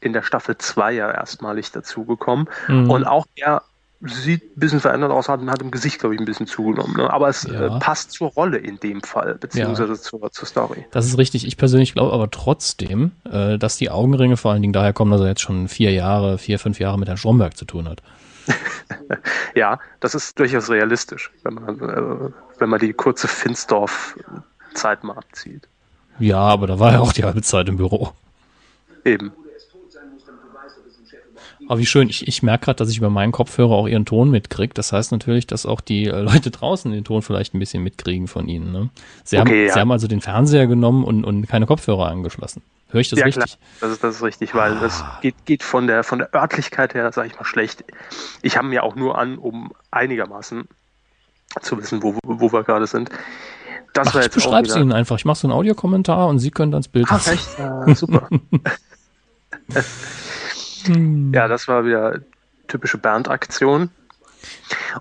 in 0.00 0.12
der 0.12 0.22
Staffel 0.22 0.58
2 0.58 0.92
ja 0.92 1.10
erstmalig 1.10 1.70
dazugekommen. 1.70 2.48
Mhm. 2.68 2.90
Und 2.90 3.04
auch 3.04 3.26
er 3.36 3.62
sieht 4.00 4.56
ein 4.56 4.60
bisschen 4.60 4.80
verändert 4.80 5.10
aus, 5.10 5.28
hat, 5.28 5.40
hat 5.46 5.62
im 5.62 5.70
Gesicht, 5.70 5.98
glaube 5.98 6.14
ich, 6.14 6.20
ein 6.20 6.26
bisschen 6.26 6.46
zugenommen. 6.46 6.96
Ne? 6.96 7.10
Aber 7.10 7.28
es 7.28 7.44
ja. 7.44 7.76
äh, 7.76 7.78
passt 7.80 8.12
zur 8.12 8.30
Rolle 8.30 8.58
in 8.58 8.78
dem 8.78 9.02
Fall, 9.02 9.36
beziehungsweise 9.36 9.92
ja. 9.92 9.98
zur, 9.98 10.30
zur 10.30 10.46
Story. 10.46 10.84
Das 10.90 11.06
ist 11.06 11.18
richtig. 11.18 11.46
Ich 11.46 11.56
persönlich 11.56 11.94
glaube 11.94 12.12
aber 12.12 12.30
trotzdem, 12.30 13.12
äh, 13.30 13.58
dass 13.58 13.76
die 13.76 13.90
Augenringe 13.90 14.36
vor 14.36 14.52
allen 14.52 14.62
Dingen 14.62 14.74
daher 14.74 14.92
kommen, 14.92 15.10
dass 15.10 15.20
er 15.20 15.28
jetzt 15.28 15.40
schon 15.40 15.68
vier 15.68 15.92
Jahre, 15.92 16.38
vier, 16.38 16.58
fünf 16.58 16.78
Jahre 16.78 16.98
mit 16.98 17.08
Herrn 17.08 17.16
Stromberg 17.16 17.56
zu 17.56 17.64
tun 17.64 17.88
hat. 17.88 18.02
ja, 19.54 19.80
das 20.00 20.14
ist 20.14 20.38
durchaus 20.38 20.70
realistisch, 20.70 21.30
wenn 21.42 21.54
man, 21.54 21.80
äh, 21.80 22.32
wenn 22.58 22.68
man 22.68 22.80
die 22.80 22.92
kurze 22.92 23.28
Finsdorf-Zeit 23.28 25.04
mal 25.04 25.16
abzieht. 25.16 25.68
Ja, 26.18 26.38
aber 26.38 26.66
da 26.66 26.78
war 26.78 26.92
er 26.92 27.02
auch 27.02 27.12
die 27.12 27.24
halbe 27.24 27.42
Zeit 27.42 27.68
im 27.68 27.76
Büro. 27.76 28.12
Eben. 29.04 29.32
Aber 31.68 31.80
wie 31.80 31.86
schön, 31.86 32.08
ich, 32.08 32.26
ich 32.28 32.42
merke 32.42 32.66
gerade, 32.66 32.76
dass 32.76 32.90
ich 32.90 32.98
über 32.98 33.10
meinen 33.10 33.32
Kopfhörer 33.32 33.72
auch 33.72 33.88
ihren 33.88 34.04
Ton 34.04 34.30
mitkriege. 34.30 34.72
Das 34.74 34.92
heißt 34.92 35.12
natürlich, 35.12 35.46
dass 35.46 35.66
auch 35.66 35.80
die 35.80 36.06
äh, 36.06 36.20
Leute 36.20 36.50
draußen 36.50 36.92
den 36.92 37.04
Ton 37.04 37.22
vielleicht 37.22 37.54
ein 37.54 37.58
bisschen 37.58 37.82
mitkriegen 37.82 38.28
von 38.28 38.48
ihnen. 38.48 38.72
Ne? 38.72 38.90
Sie, 39.24 39.38
okay, 39.38 39.50
haben, 39.50 39.66
ja. 39.66 39.72
sie 39.72 39.80
haben 39.80 39.90
also 39.90 40.06
den 40.06 40.20
Fernseher 40.20 40.66
genommen 40.66 41.04
und, 41.04 41.24
und 41.24 41.46
keine 41.48 41.66
Kopfhörer 41.66 42.06
angeschlossen. 42.08 42.62
Höre 42.90 43.00
ich 43.00 43.08
das 43.08 43.18
ja, 43.18 43.24
richtig? 43.24 43.44
Klar. 43.44 43.58
Das 43.80 43.90
ist, 43.90 44.04
das 44.04 44.16
ist 44.16 44.22
richtig, 44.22 44.54
weil 44.54 44.74
ah. 44.74 44.80
das 44.80 45.04
geht, 45.22 45.34
geht 45.44 45.62
von, 45.64 45.86
der, 45.88 46.04
von 46.04 46.20
der 46.20 46.32
Örtlichkeit 46.34 46.94
her, 46.94 47.10
sage 47.12 47.28
ich 47.28 47.36
mal, 47.36 47.44
schlecht. 47.44 47.84
Ich 48.42 48.56
habe 48.56 48.68
mir 48.68 48.84
auch 48.84 48.94
nur 48.94 49.18
an, 49.18 49.38
um 49.38 49.72
einigermaßen 49.90 50.68
zu 51.62 51.78
wissen, 51.78 52.02
wo, 52.02 52.16
wo 52.24 52.52
wir 52.52 52.62
gerade 52.62 52.86
sind. 52.86 53.10
Das 53.92 54.08
Ach, 54.08 54.20
ich 54.20 54.30
beschreibe 54.30 54.68
es 54.68 54.76
Ihnen 54.76 54.92
einfach. 54.92 55.16
Ich 55.16 55.24
mache 55.24 55.38
so 55.38 55.48
einen 55.48 55.54
Audiokommentar 55.54 56.28
und 56.28 56.38
Sie 56.38 56.50
können 56.50 56.70
dann 56.70 56.82
das 56.82 56.88
Bild. 56.88 57.06
Ach, 57.08 57.26
echt? 57.26 57.58
Ja, 57.58 57.94
super. 57.94 58.28
Hm. 60.86 61.32
Ja, 61.34 61.48
das 61.48 61.68
war 61.68 61.84
wieder 61.84 62.20
typische 62.68 62.98
Bernd-Aktion. 62.98 63.90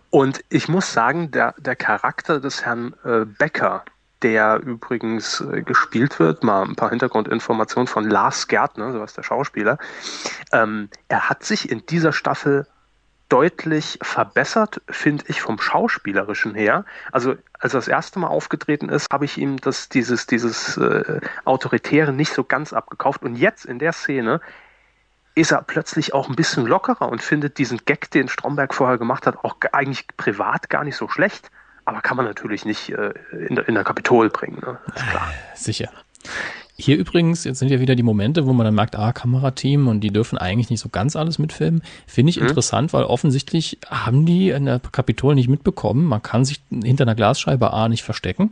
Und 0.10 0.44
ich 0.50 0.68
muss 0.68 0.92
sagen, 0.92 1.32
der, 1.32 1.54
der 1.58 1.76
Charakter 1.76 2.40
des 2.40 2.66
Herrn 2.66 2.94
äh, 3.04 3.26
Becker, 3.26 3.84
der 4.22 4.60
übrigens 4.60 5.42
äh, 5.42 5.62
gespielt 5.62 6.20
wird, 6.20 6.44
mal 6.44 6.64
ein 6.64 6.76
paar 6.76 6.90
Hintergrundinformationen 6.90 7.88
von 7.88 8.10
Lars 8.10 8.48
Gärtner, 8.48 8.92
so 8.92 9.02
heißt 9.02 9.18
der 9.18 9.24
Schauspieler, 9.24 9.78
ähm, 10.52 10.90
er 11.10 11.30
hat 11.30 11.44
sich 11.44 11.70
in 11.70 11.86
dieser 11.86 12.12
Staffel 12.12 12.66
deutlich 13.30 13.98
verbessert, 14.02 14.82
finde 14.88 15.26
ich, 15.28 15.42
vom 15.42 15.60
Schauspielerischen 15.60 16.54
her. 16.54 16.86
Also 17.12 17.36
als 17.60 17.74
er 17.74 17.80
das 17.80 17.88
erste 17.88 18.20
Mal 18.20 18.28
aufgetreten 18.28 18.90
ist, 18.90 19.08
habe 19.12 19.26
ich 19.26 19.38
ihm 19.38 19.58
das, 19.58 19.90
dieses, 19.90 20.28
dieses 20.28 20.78
äh, 20.78 21.20
Autoritäre 21.44 22.14
nicht 22.14 22.34
so 22.34 22.44
ganz 22.44 22.72
abgekauft. 22.72 23.24
Und 23.24 23.36
jetzt 23.36 23.66
in 23.66 23.80
der 23.80 23.94
Szene 23.94 24.42
ist 25.36 25.52
er 25.52 25.62
plötzlich 25.62 26.14
auch 26.14 26.30
ein 26.30 26.36
bisschen 26.36 26.66
lockerer 26.66 27.10
und 27.10 27.22
findet 27.22 27.58
diesen 27.58 27.80
Gag, 27.86 28.10
den 28.12 28.30
Stromberg 28.30 28.74
vorher 28.74 28.98
gemacht 28.98 29.28
hat, 29.28 29.44
auch 29.44 29.58
eigentlich 29.74 30.08
privat 30.18 30.70
gar 30.70 30.84
nicht 30.84 30.96
so 30.96 31.10
schlecht. 31.10 31.52
Aber 31.84 32.02
kann 32.02 32.18
man 32.18 32.26
natürlich 32.26 32.66
nicht 32.66 32.90
äh, 32.90 33.14
in, 33.48 33.56
der, 33.56 33.68
in 33.68 33.76
der 33.76 33.84
Kapitol 33.84 34.30
bringen. 34.30 34.60
Ne? 34.66 34.80
Äh, 34.96 35.02
sicher. 35.56 35.90
Hier 36.78 36.98
übrigens, 36.98 37.44
jetzt 37.44 37.60
sind 37.60 37.70
ja 37.70 37.80
wieder 37.80 37.96
die 37.96 38.04
Momente, 38.04 38.48
wo 38.48 38.54
man 38.54 38.66
dann 38.66 38.76
merkt, 38.76 38.98
ah, 38.98 39.14
Kamerateam 39.14 39.88
und 39.88 40.02
die 40.02 40.12
dürfen 40.12 40.38
eigentlich 40.38 40.70
nicht 40.70 40.82
so 40.82 40.90
ganz 40.90 41.16
alles 41.16 41.38
mitfilmen. 41.38 41.84
Finde 42.08 42.32
ich 42.32 42.40
mhm. 42.40 42.48
interessant, 42.48 42.92
weil 42.92 43.04
offensichtlich 43.04 43.78
haben 43.90 44.26
die 44.26 44.50
in 44.50 44.66
der 44.66 44.80
Kapitol 44.80 45.36
nicht 45.36 45.48
mitbekommen. 45.48 46.06
Man 46.06 46.22
kann 46.22 46.44
sich 46.44 46.62
hinter 46.70 47.04
einer 47.04 47.16
Glasscheibe 47.16 47.72
A 47.72 47.88
nicht 47.88 48.04
verstecken. 48.04 48.52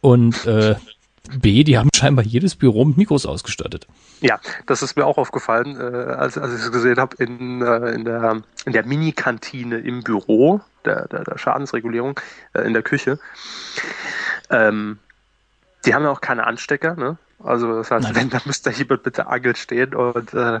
Und 0.00 0.46
äh, 0.46 0.74
B, 1.38 1.64
die 1.64 1.78
haben 1.78 1.90
scheinbar 1.94 2.24
jedes 2.24 2.56
Büro 2.56 2.84
mit 2.84 2.96
Mikros 2.96 3.26
ausgestattet. 3.26 3.86
Ja, 4.20 4.40
das 4.66 4.82
ist 4.82 4.96
mir 4.96 5.06
auch 5.06 5.18
aufgefallen, 5.18 5.76
äh, 5.78 6.12
als, 6.12 6.36
als 6.38 6.54
ich 6.54 6.60
es 6.60 6.72
gesehen 6.72 6.98
habe 6.98 7.16
in, 7.22 7.62
äh, 7.62 7.90
in 7.90 8.04
der, 8.04 8.42
in 8.64 8.72
der 8.72 8.84
Mini-Kantine 8.84 9.78
im 9.78 10.02
Büro 10.02 10.60
der, 10.84 11.08
der, 11.08 11.24
der 11.24 11.38
Schadensregulierung 11.38 12.18
äh, 12.54 12.62
in 12.62 12.72
der 12.72 12.82
Küche. 12.82 13.18
Ähm, 14.50 14.98
die 15.84 15.94
haben 15.94 16.02
ja 16.02 16.10
auch 16.10 16.20
keine 16.20 16.46
Anstecker, 16.46 16.94
ne? 16.94 17.16
Also 17.42 17.78
das 17.78 17.90
heißt, 17.90 18.04
Nein. 18.04 18.16
wenn, 18.16 18.30
dann 18.30 18.42
müsste 18.44 18.70
jemand 18.70 19.02
bitte 19.02 19.26
Angel 19.26 19.56
stehen 19.56 19.94
und 19.94 20.34
äh, 20.34 20.60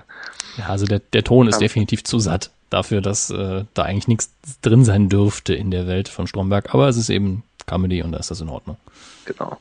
Ja, 0.56 0.66
also 0.68 0.86
der, 0.86 1.00
der 1.00 1.24
Ton 1.24 1.46
ist 1.46 1.56
ja. 1.56 1.60
definitiv 1.60 2.04
zu 2.04 2.18
satt 2.18 2.50
dafür, 2.70 3.02
dass 3.02 3.28
äh, 3.30 3.64
da 3.74 3.82
eigentlich 3.82 4.08
nichts 4.08 4.32
drin 4.62 4.84
sein 4.84 5.08
dürfte 5.08 5.54
in 5.54 5.70
der 5.70 5.86
Welt 5.86 6.08
von 6.08 6.26
Stromberg, 6.26 6.72
aber 6.72 6.88
es 6.88 6.96
ist 6.96 7.10
eben 7.10 7.42
Comedy 7.66 8.02
und 8.02 8.12
da 8.12 8.18
ist 8.18 8.30
das 8.30 8.40
in 8.40 8.48
Ordnung. 8.48 8.78
Genau. 9.26 9.58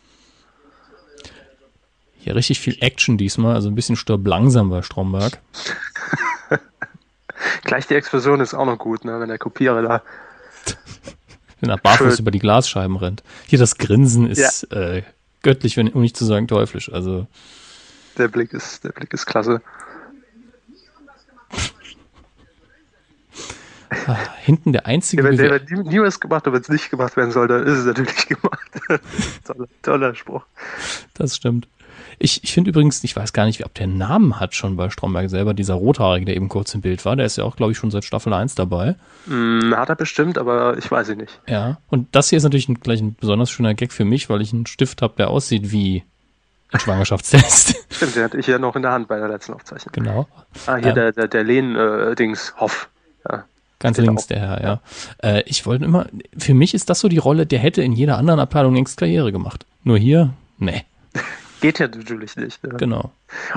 Hier 2.29 2.35
richtig 2.35 2.59
viel 2.59 2.77
Action 2.81 3.17
diesmal, 3.17 3.55
also 3.55 3.69
ein 3.69 3.73
bisschen 3.73 3.95
stirb 3.95 4.27
langsam 4.27 4.69
bei 4.69 4.83
Stromberg. 4.83 5.39
Gleich 7.63 7.87
die 7.87 7.95
Explosion 7.95 8.39
ist 8.39 8.53
auch 8.53 8.67
noch 8.67 8.77
gut, 8.77 9.03
ne, 9.03 9.19
wenn 9.19 9.29
der 9.29 9.39
Kopierer 9.39 9.81
da 9.81 10.03
wenn 11.59 11.71
er 11.71 11.77
barfuß 11.79 12.17
Schön. 12.17 12.19
über 12.19 12.29
die 12.29 12.37
Glasscheiben 12.37 12.97
rennt. 12.97 13.23
Hier 13.47 13.57
das 13.57 13.79
Grinsen 13.79 14.29
ist 14.29 14.67
ja. 14.71 14.79
äh, 14.79 15.03
göttlich, 15.41 15.75
wenn, 15.75 15.87
um 15.87 16.03
nicht 16.03 16.15
zu 16.15 16.23
sagen 16.23 16.47
teuflisch. 16.47 16.93
Also 16.93 17.25
der 18.19 18.27
Blick 18.27 18.53
ist, 18.53 18.83
der 18.83 18.91
Blick 18.91 19.11
ist 19.11 19.25
klasse. 19.25 19.63
Ah, 24.05 24.17
hinten 24.37 24.71
der 24.71 24.85
einzige. 24.85 25.23
Ja, 25.23 25.29
wenn 25.29 25.37
der 25.37 25.61
nie, 25.63 25.89
nie 25.89 25.99
was 25.99 26.19
gemacht, 26.19 26.45
aber 26.45 26.57
wenn 26.57 26.61
es 26.61 26.69
nicht 26.69 26.91
gemacht 26.91 27.17
werden 27.17 27.31
soll, 27.31 27.47
dann 27.47 27.65
ist 27.65 27.79
es 27.79 27.85
natürlich 27.85 28.27
gemacht. 28.27 28.69
toller, 29.45 29.67
toller 29.81 30.13
Spruch. 30.13 30.45
Das 31.15 31.35
stimmt. 31.35 31.67
Ich, 32.17 32.43
ich 32.43 32.53
finde 32.53 32.69
übrigens, 32.69 33.03
ich 33.03 33.15
weiß 33.15 33.33
gar 33.33 33.45
nicht, 33.45 33.65
ob 33.65 33.73
der 33.73 33.85
einen 33.85 33.97
Namen 33.97 34.39
hat 34.39 34.55
schon 34.55 34.75
bei 34.75 34.89
Stromberg 34.89 35.29
selber, 35.29 35.53
dieser 35.53 35.75
Rothaarige, 35.75 36.25
der 36.25 36.35
eben 36.35 36.49
kurz 36.49 36.73
im 36.73 36.81
Bild 36.81 37.03
war. 37.05 37.15
Der 37.15 37.25
ist 37.25 37.37
ja 37.37 37.43
auch, 37.43 37.55
glaube 37.55 37.71
ich, 37.71 37.77
schon 37.77 37.91
seit 37.91 38.03
Staffel 38.03 38.33
1 38.33 38.55
dabei. 38.55 38.95
Mm, 39.25 39.73
hat 39.75 39.89
er 39.89 39.95
bestimmt, 39.95 40.37
aber 40.37 40.77
ich 40.77 40.89
weiß 40.89 41.09
ihn 41.09 41.17
nicht. 41.17 41.39
Ja, 41.47 41.77
und 41.89 42.13
das 42.15 42.29
hier 42.29 42.37
ist 42.37 42.43
natürlich 42.43 42.69
ein, 42.69 42.79
gleich 42.79 43.01
ein 43.01 43.15
besonders 43.15 43.49
schöner 43.49 43.73
Gag 43.73 43.93
für 43.93 44.05
mich, 44.05 44.29
weil 44.29 44.41
ich 44.41 44.53
einen 44.53 44.65
Stift 44.65 45.01
habe, 45.01 45.13
der 45.17 45.29
aussieht 45.29 45.71
wie 45.71 46.03
ein 46.71 46.79
Schwangerschaftstest. 46.79 47.75
Stimmt, 47.89 48.15
den 48.15 48.23
hatte 48.23 48.37
ich 48.37 48.47
ja 48.47 48.59
noch 48.59 48.75
in 48.75 48.81
der 48.81 48.91
Hand 48.91 49.07
bei 49.07 49.17
der 49.17 49.27
letzten 49.27 49.53
Aufzeichnung. 49.53 49.91
Genau. 49.93 50.27
Ah, 50.67 50.75
hier 50.75 50.89
ähm, 50.89 50.95
der, 50.95 51.11
der, 51.11 51.27
der 51.27 51.43
Lehn-Dings, 51.43 52.53
äh, 52.55 52.59
Hoff. 52.59 52.89
Ja. 53.29 53.45
Ganz 53.79 53.97
links 53.97 54.27
der 54.27 54.39
Herr, 54.39 54.61
ja. 54.61 54.81
ja. 55.23 55.29
Äh, 55.37 55.43
ich 55.45 55.65
wollte 55.65 55.85
immer, 55.85 56.07
für 56.37 56.53
mich 56.53 56.73
ist 56.73 56.89
das 56.89 56.99
so 56.99 57.07
die 57.07 57.17
Rolle, 57.17 57.45
der 57.45 57.59
hätte 57.59 57.81
in 57.81 57.93
jeder 57.93 58.17
anderen 58.17 58.39
Abteilung 58.39 58.75
längst 58.75 58.97
Karriere 58.97 59.31
gemacht. 59.31 59.65
Nur 59.83 59.97
hier, 59.97 60.33
nee. 60.57 60.83
Geht 61.61 61.79
ja 61.79 61.87
natürlich 61.87 62.35
nicht. 62.35 62.63
Ne? 62.63 62.75
Genau. 62.77 63.11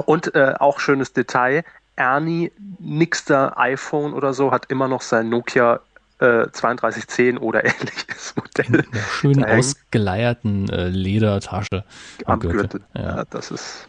Und 0.06 0.34
äh, 0.34 0.54
auch 0.58 0.80
schönes 0.80 1.12
Detail, 1.12 1.64
Ernie, 1.96 2.52
nixter 2.78 3.58
iPhone 3.58 4.12
oder 4.12 4.34
so, 4.34 4.50
hat 4.50 4.66
immer 4.70 4.88
noch 4.88 5.02
sein 5.02 5.28
Nokia 5.28 5.80
äh, 6.18 6.46
3210 6.48 7.38
oder 7.38 7.64
ähnliches 7.64 8.34
Modell. 8.36 8.66
In 8.66 8.74
einer 8.84 9.04
schön 9.04 9.44
ausgeleierten 9.44 10.68
äh, 10.68 10.88
Ledertasche 10.88 11.84
am, 12.24 12.34
am 12.34 12.40
Gürtel. 12.40 12.60
Gürtel. 12.60 12.80
Ja. 12.94 13.16
ja. 13.16 13.24
das 13.30 13.50
ist, 13.50 13.86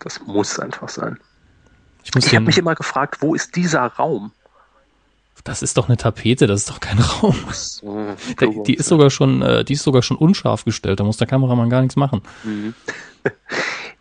das 0.00 0.20
muss 0.26 0.58
einfach 0.58 0.88
sein. 0.88 1.18
Ich, 2.04 2.14
ich 2.16 2.34
habe 2.34 2.46
mich 2.46 2.58
immer 2.58 2.74
gefragt, 2.74 3.18
wo 3.20 3.34
ist 3.34 3.54
dieser 3.56 3.82
Raum? 3.82 4.32
Das 5.44 5.62
ist 5.62 5.76
doch 5.76 5.88
eine 5.88 5.96
Tapete, 5.96 6.46
das 6.46 6.60
ist 6.60 6.70
doch 6.70 6.80
kein 6.80 6.98
Raum. 7.22 7.36
So, 7.50 8.14
die, 8.40 8.62
die, 8.64 8.74
ist 8.74 8.86
sogar 8.86 9.10
schon, 9.10 9.42
äh, 9.42 9.64
die 9.64 9.72
ist 9.72 9.82
sogar 9.82 10.02
schon 10.02 10.16
unscharf 10.16 10.64
gestellt, 10.64 11.00
da 11.00 11.04
muss 11.04 11.16
der 11.16 11.26
Kameramann 11.26 11.70
gar 11.70 11.80
nichts 11.80 11.96
machen. 11.96 12.22
Mhm. 12.44 12.74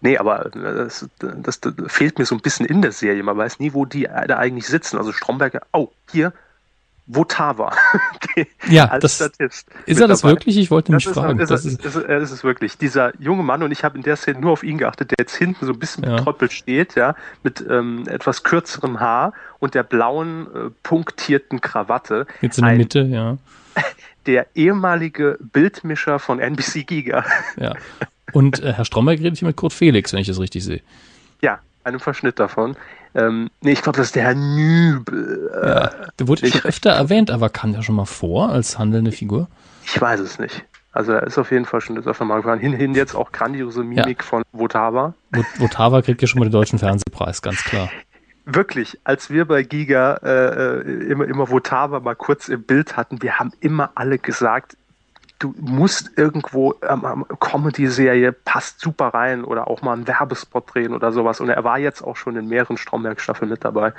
Nee, 0.02 0.18
aber 0.18 0.50
das, 0.54 1.08
das, 1.20 1.60
das, 1.60 1.74
fehlt 1.88 2.20
mir 2.20 2.26
so 2.26 2.36
ein 2.36 2.42
bisschen 2.42 2.66
in 2.66 2.82
der 2.82 2.92
Serie. 2.92 3.24
Man 3.24 3.38
weiß 3.38 3.60
nie, 3.60 3.74
wo 3.74 3.86
die 3.86 4.04
da 4.04 4.38
eigentlich 4.38 4.68
sitzen. 4.68 4.98
Also 4.98 5.12
Stromberger, 5.12 5.62
oh, 5.72 5.90
hier, 6.12 6.34
wo 7.08 7.26
Tava. 7.26 7.76
ja, 8.70 8.98
das, 9.00 9.16
Statist 9.16 9.68
ist 9.86 10.00
er 10.00 10.08
das 10.08 10.22
dabei. 10.22 10.34
wirklich? 10.34 10.58
Ich 10.58 10.72
wollte 10.72 10.94
mich 10.94 11.08
fragen. 11.08 11.40
Ist, 11.40 11.52
das 11.52 11.66
ist, 11.66 11.84
ist, 11.84 11.96
ist, 11.96 12.06
ist, 12.06 12.32
es 12.32 12.44
wirklich. 12.44 12.78
Dieser 12.78 13.12
junge 13.20 13.44
Mann, 13.44 13.64
und 13.64 13.72
ich 13.72 13.84
habe 13.84 13.98
in 13.98 14.04
der 14.04 14.16
Szene 14.16 14.40
nur 14.40 14.52
auf 14.52 14.64
ihn 14.64 14.78
geachtet, 14.78 15.12
der 15.12 15.18
jetzt 15.20 15.36
hinten 15.36 15.66
so 15.66 15.74
ein 15.74 15.80
bisschen 15.80 16.04
ja. 16.04 16.16
betröppelt 16.16 16.54
steht, 16.54 16.96
ja, 16.96 17.16
mit 17.44 17.64
ähm, 17.70 18.08
etwas 18.08 18.44
kürzerem 18.44 19.00
Haar 19.00 19.34
und 19.60 19.76
der 19.76 19.84
blauen, 19.84 20.48
äh, 20.48 20.70
punktierten 20.84 21.60
Krawatte. 21.60 22.28
Jetzt 22.42 22.58
in 22.60 22.64
der 22.64 22.72
Ein, 22.72 22.78
Mitte, 22.78 23.02
ja. 23.02 23.38
Der 24.28 24.46
ehemalige 24.54 25.40
Bildmischer 25.42 26.20
von 26.20 26.40
NBC 26.40 26.86
Giga. 26.86 27.26
Ja. 27.58 27.74
Und 28.34 28.62
äh, 28.62 28.74
Herr 28.74 28.86
Stromberg 28.86 29.20
redet 29.20 29.38
hier 29.38 29.48
mit 29.48 29.58
Kurt 29.58 29.74
Felix, 29.74 30.14
wenn 30.14 30.20
ich 30.20 30.28
das 30.28 30.40
richtig 30.40 30.64
sehe. 30.64 30.82
Ja, 31.42 31.60
einem 31.84 32.00
Verschnitt 32.00 32.40
davon. 32.40 32.76
Ähm, 33.14 33.50
nee, 33.62 33.74
ich 33.74 33.82
glaube, 33.82 33.98
das 33.98 34.08
ist 34.08 34.16
der 34.16 34.24
Herr 34.24 34.36
Nübel. 34.36 35.52
Ja, 35.54 35.92
der 36.18 36.28
wurde 36.28 36.48
schon 36.48 36.62
öfter 36.64 36.92
erwähnt, 36.92 37.30
aber 37.30 37.50
kam 37.50 37.74
der 37.74 37.82
schon 37.82 37.96
mal 37.96 38.06
vor 38.06 38.50
als 38.50 38.78
handelnde 38.78 39.12
Figur? 39.12 39.48
Ich 39.86 40.00
weiß 40.00 40.20
es 40.20 40.40
nicht. 40.40 40.64
Also 40.94 41.14
er 41.14 41.24
ist 41.24 41.38
auf 41.38 41.52
jeden 41.52 41.66
Fall 41.66 41.82
schon 41.82 41.96
das 41.96 42.06
öfter 42.08 42.26
mal 42.26 42.38
gefahren. 42.38 42.60
Hin, 42.60 42.74
hin 42.74 42.94
jetzt 42.96 43.16
auch 43.16 43.32
grandiose 43.32 43.84
Mimik 43.84 44.20
ja. 44.20 44.26
von 44.26 44.44
Votava. 44.52 45.14
Votava 45.58 46.02
kriegt 46.02 46.22
ja 46.22 46.28
schon 46.28 46.40
mal 46.40 46.46
den 46.46 46.52
deutschen 46.52 46.80
Fernsehpreis, 46.80 47.42
ganz 47.42 47.64
klar. 47.64 47.90
Wirklich, 48.46 49.00
als 49.04 49.30
wir 49.30 49.46
bei 49.46 49.64
Giga 49.64 50.16
äh, 50.24 50.80
äh, 50.80 51.12
immer, 51.12 51.26
immer 51.26 51.50
Votava 51.50 52.00
mal 52.00 52.16
kurz 52.16 52.50
im 52.50 52.64
Bild 52.64 52.98
hatten, 52.98 53.22
wir 53.22 53.40
haben 53.40 53.54
immer 53.62 53.92
alle 53.96 54.18
gesagt, 54.18 54.76
du 55.42 55.54
musst 55.60 56.12
irgendwo 56.18 56.76
ähm, 56.88 57.26
Comedy-Serie 57.40 58.32
passt 58.32 58.80
super 58.80 59.08
rein 59.08 59.44
oder 59.44 59.68
auch 59.68 59.82
mal 59.82 59.94
einen 59.94 60.08
Werbespot 60.08 60.74
drehen 60.74 60.94
oder 60.94 61.12
sowas. 61.12 61.42
Und 61.42 61.50
er 61.50 61.64
war 61.64 61.80
jetzt 61.80 62.02
auch 62.02 62.16
schon 62.16 62.36
in 62.36 62.48
mehreren 62.48 62.78
Stromberg-Staffeln 62.78 63.50
mit 63.50 63.66
dabei 63.66 63.94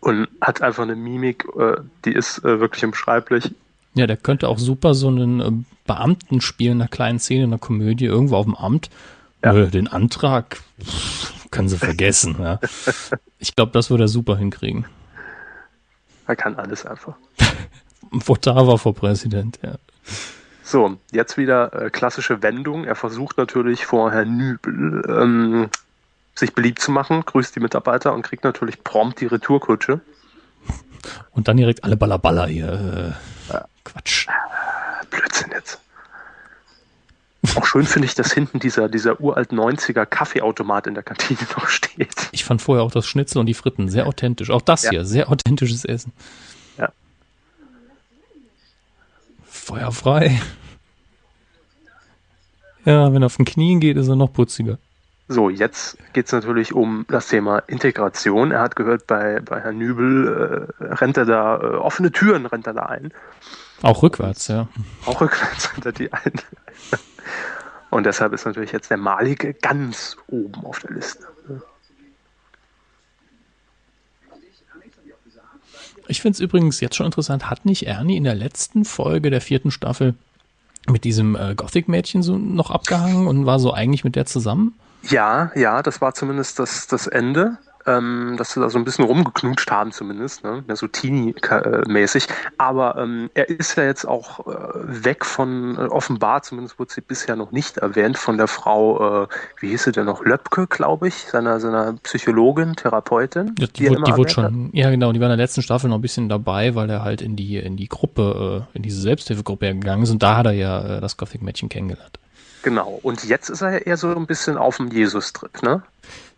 und 0.00 0.28
hat 0.40 0.62
einfach 0.62 0.82
eine 0.82 0.96
Mimik, 0.96 1.46
äh, 1.58 1.76
die 2.04 2.12
ist 2.12 2.44
äh, 2.44 2.60
wirklich 2.60 2.84
unbeschreiblich. 2.84 3.54
Ja, 3.94 4.06
der 4.06 4.16
könnte 4.16 4.48
auch 4.48 4.58
super 4.58 4.94
so 4.94 5.08
einen 5.08 5.40
äh, 5.40 5.50
Beamten 5.86 6.40
spielen, 6.40 6.72
in 6.72 6.82
einer 6.82 6.88
kleinen 6.88 7.18
Szene, 7.18 7.44
in 7.44 7.50
einer 7.50 7.58
Komödie, 7.58 8.06
irgendwo 8.06 8.36
auf 8.36 8.44
dem 8.44 8.54
Amt. 8.54 8.90
Ja. 9.42 9.54
Äh, 9.54 9.68
den 9.68 9.88
Antrag 9.88 10.60
pff, 10.82 11.50
können 11.50 11.68
sie 11.68 11.78
vergessen. 11.78 12.36
ja. 12.38 12.60
Ich 13.38 13.54
glaube, 13.54 13.72
das 13.72 13.90
würde 13.90 14.04
er 14.04 14.08
super 14.08 14.38
hinkriegen. 14.38 14.86
Er 16.26 16.34
kann 16.34 16.56
alles 16.56 16.86
einfach. 16.86 17.14
Votava 18.10 18.78
vor 18.78 18.94
Präsident, 18.94 19.58
ja. 19.62 19.74
So, 20.62 20.96
jetzt 21.12 21.36
wieder 21.36 21.72
äh, 21.72 21.90
klassische 21.90 22.42
Wendung. 22.42 22.84
Er 22.84 22.94
versucht 22.94 23.38
natürlich 23.38 23.84
vor 23.84 24.12
Herrn 24.12 24.36
Nübel 24.36 25.04
ähm, 25.08 25.68
sich 26.34 26.54
beliebt 26.54 26.80
zu 26.80 26.90
machen, 26.90 27.24
grüßt 27.24 27.54
die 27.54 27.60
Mitarbeiter 27.60 28.12
und 28.12 28.22
kriegt 28.22 28.44
natürlich 28.44 28.82
prompt 28.82 29.20
die 29.20 29.26
Retourkutsche. 29.26 30.00
Und 31.32 31.48
dann 31.48 31.56
direkt 31.56 31.84
alle 31.84 31.96
Ballerballer 31.96 32.46
hier. 32.46 33.16
Äh, 33.48 33.52
ja. 33.52 33.64
Quatsch. 33.84 34.26
Blödsinn 35.10 35.50
jetzt. 35.52 35.78
Auch 37.56 37.66
schön 37.66 37.84
finde 37.84 38.06
ich, 38.06 38.14
dass 38.14 38.32
hinten 38.32 38.58
dieser, 38.58 38.88
dieser 38.88 39.20
uralt 39.20 39.52
90er 39.52 40.06
Kaffeeautomat 40.06 40.86
in 40.86 40.94
der 40.94 41.02
Kantine 41.02 41.38
noch 41.56 41.68
steht. 41.68 42.14
Ich 42.32 42.44
fand 42.44 42.62
vorher 42.62 42.84
auch 42.84 42.90
das 42.90 43.06
Schnitzel 43.06 43.38
und 43.38 43.46
die 43.46 43.54
Fritten 43.54 43.88
sehr 43.88 44.06
authentisch. 44.06 44.50
Auch 44.50 44.62
das 44.62 44.84
ja. 44.84 44.90
hier, 44.90 45.04
sehr 45.04 45.28
authentisches 45.28 45.84
Essen. 45.84 46.12
Ja. 46.78 46.90
Feuerfrei. 49.64 50.40
Ja, 52.86 53.10
wenn 53.14 53.22
er 53.22 53.26
auf 53.26 53.36
den 53.36 53.46
Knien 53.46 53.80
geht, 53.80 53.96
ist 53.96 54.08
er 54.08 54.14
noch 54.14 54.30
putziger. 54.30 54.76
So, 55.26 55.48
jetzt 55.48 55.96
geht 56.12 56.26
es 56.26 56.32
natürlich 56.32 56.74
um 56.74 57.06
das 57.08 57.28
Thema 57.28 57.60
Integration. 57.60 58.50
Er 58.50 58.60
hat 58.60 58.76
gehört, 58.76 59.06
bei, 59.06 59.40
bei 59.40 59.58
Herrn 59.62 59.78
Nübel 59.78 60.68
äh, 60.78 60.84
rennt 60.94 61.16
er 61.16 61.24
da, 61.24 61.56
äh, 61.56 61.76
offene 61.76 62.12
Türen 62.12 62.44
rennt 62.44 62.66
er 62.66 62.74
da 62.74 62.82
ein. 62.82 63.10
Auch 63.80 64.02
rückwärts, 64.02 64.48
ja. 64.48 64.68
Auch 65.06 65.22
rückwärts 65.22 65.72
rennt 65.72 65.86
er 65.86 65.92
die 65.92 66.12
ein. 66.12 66.32
Und 67.88 68.04
deshalb 68.04 68.34
ist 68.34 68.44
natürlich 68.44 68.72
jetzt 68.72 68.90
der 68.90 68.98
Malige 68.98 69.54
ganz 69.54 70.18
oben 70.26 70.66
auf 70.66 70.80
der 70.80 70.90
Liste. 70.90 71.24
Ich 76.06 76.20
finde 76.20 76.36
es 76.36 76.40
übrigens 76.40 76.80
jetzt 76.80 76.96
schon 76.96 77.06
interessant, 77.06 77.50
hat 77.50 77.64
nicht 77.64 77.86
Ernie 77.86 78.16
in 78.16 78.24
der 78.24 78.34
letzten 78.34 78.84
Folge 78.84 79.30
der 79.30 79.40
vierten 79.40 79.70
Staffel 79.70 80.14
mit 80.86 81.04
diesem 81.04 81.34
äh, 81.34 81.54
Gothic-Mädchen 81.54 82.22
so 82.22 82.36
noch 82.36 82.70
abgehangen 82.70 83.26
und 83.26 83.46
war 83.46 83.58
so 83.58 83.72
eigentlich 83.72 84.04
mit 84.04 84.16
der 84.16 84.26
zusammen? 84.26 84.74
Ja, 85.02 85.50
ja, 85.54 85.82
das 85.82 86.00
war 86.00 86.14
zumindest 86.14 86.58
das, 86.58 86.86
das 86.86 87.06
Ende 87.06 87.58
ähm, 87.86 88.36
dass 88.38 88.52
sie 88.52 88.60
da 88.60 88.70
so 88.70 88.78
ein 88.78 88.84
bisschen 88.84 89.04
rumgeknutscht 89.04 89.70
haben 89.70 89.92
zumindest, 89.92 90.44
ne? 90.44 90.64
ja, 90.66 90.76
so 90.76 90.86
Teenie-mäßig. 90.86 92.26
Aber 92.56 92.96
ähm, 92.96 93.30
er 93.34 93.48
ist 93.48 93.76
ja 93.76 93.84
jetzt 93.84 94.06
auch 94.06 94.46
äh, 94.46 95.04
weg 95.04 95.24
von, 95.24 95.76
äh, 95.76 95.80
offenbar, 95.80 96.42
zumindest 96.42 96.78
wurde 96.78 96.92
sie 96.92 97.00
bisher 97.00 97.36
noch 97.36 97.52
nicht 97.52 97.78
erwähnt, 97.78 98.16
von 98.18 98.38
der 98.38 98.48
Frau, 98.48 99.24
äh, 99.24 99.28
wie 99.60 99.68
hieß 99.68 99.84
sie 99.84 99.92
denn 99.92 100.06
noch, 100.06 100.24
Löpke, 100.24 100.66
glaube 100.66 101.08
ich, 101.08 101.14
seiner, 101.14 101.60
seiner 101.60 101.94
Psychologin, 102.02 102.74
Therapeutin. 102.76 103.54
Ja, 103.58 103.66
die, 103.66 103.72
die, 103.72 103.90
wurde, 103.90 104.02
die 104.02 104.16
wurde 104.16 104.30
schon, 104.30 104.70
ja 104.72 104.90
genau, 104.90 105.12
die 105.12 105.20
war 105.20 105.26
in 105.26 105.36
der 105.36 105.44
letzten 105.44 105.62
Staffel 105.62 105.90
noch 105.90 105.98
ein 105.98 106.02
bisschen 106.02 106.28
dabei, 106.28 106.74
weil 106.74 106.88
er 106.90 107.02
halt 107.02 107.20
in 107.20 107.36
die, 107.36 107.58
in 107.58 107.76
die 107.76 107.88
Gruppe, 107.88 108.66
äh, 108.72 108.76
in 108.76 108.82
diese 108.82 109.00
Selbsthilfegruppe 109.00 109.74
gegangen 109.74 110.02
ist 110.02 110.10
und 110.10 110.22
da 110.22 110.36
hat 110.36 110.46
er 110.46 110.52
ja 110.52 110.98
äh, 110.98 111.00
das 111.00 111.16
Gothic-Mädchen 111.16 111.68
kennengelernt. 111.68 112.18
Genau, 112.62 112.98
und 113.02 113.24
jetzt 113.24 113.50
ist 113.50 113.60
er 113.60 113.72
ja 113.72 113.78
eher 113.78 113.96
so 113.98 114.14
ein 114.14 114.26
bisschen 114.26 114.56
auf 114.56 114.78
dem 114.78 114.88
Jesus-Trip, 114.88 115.62
ne? 115.62 115.82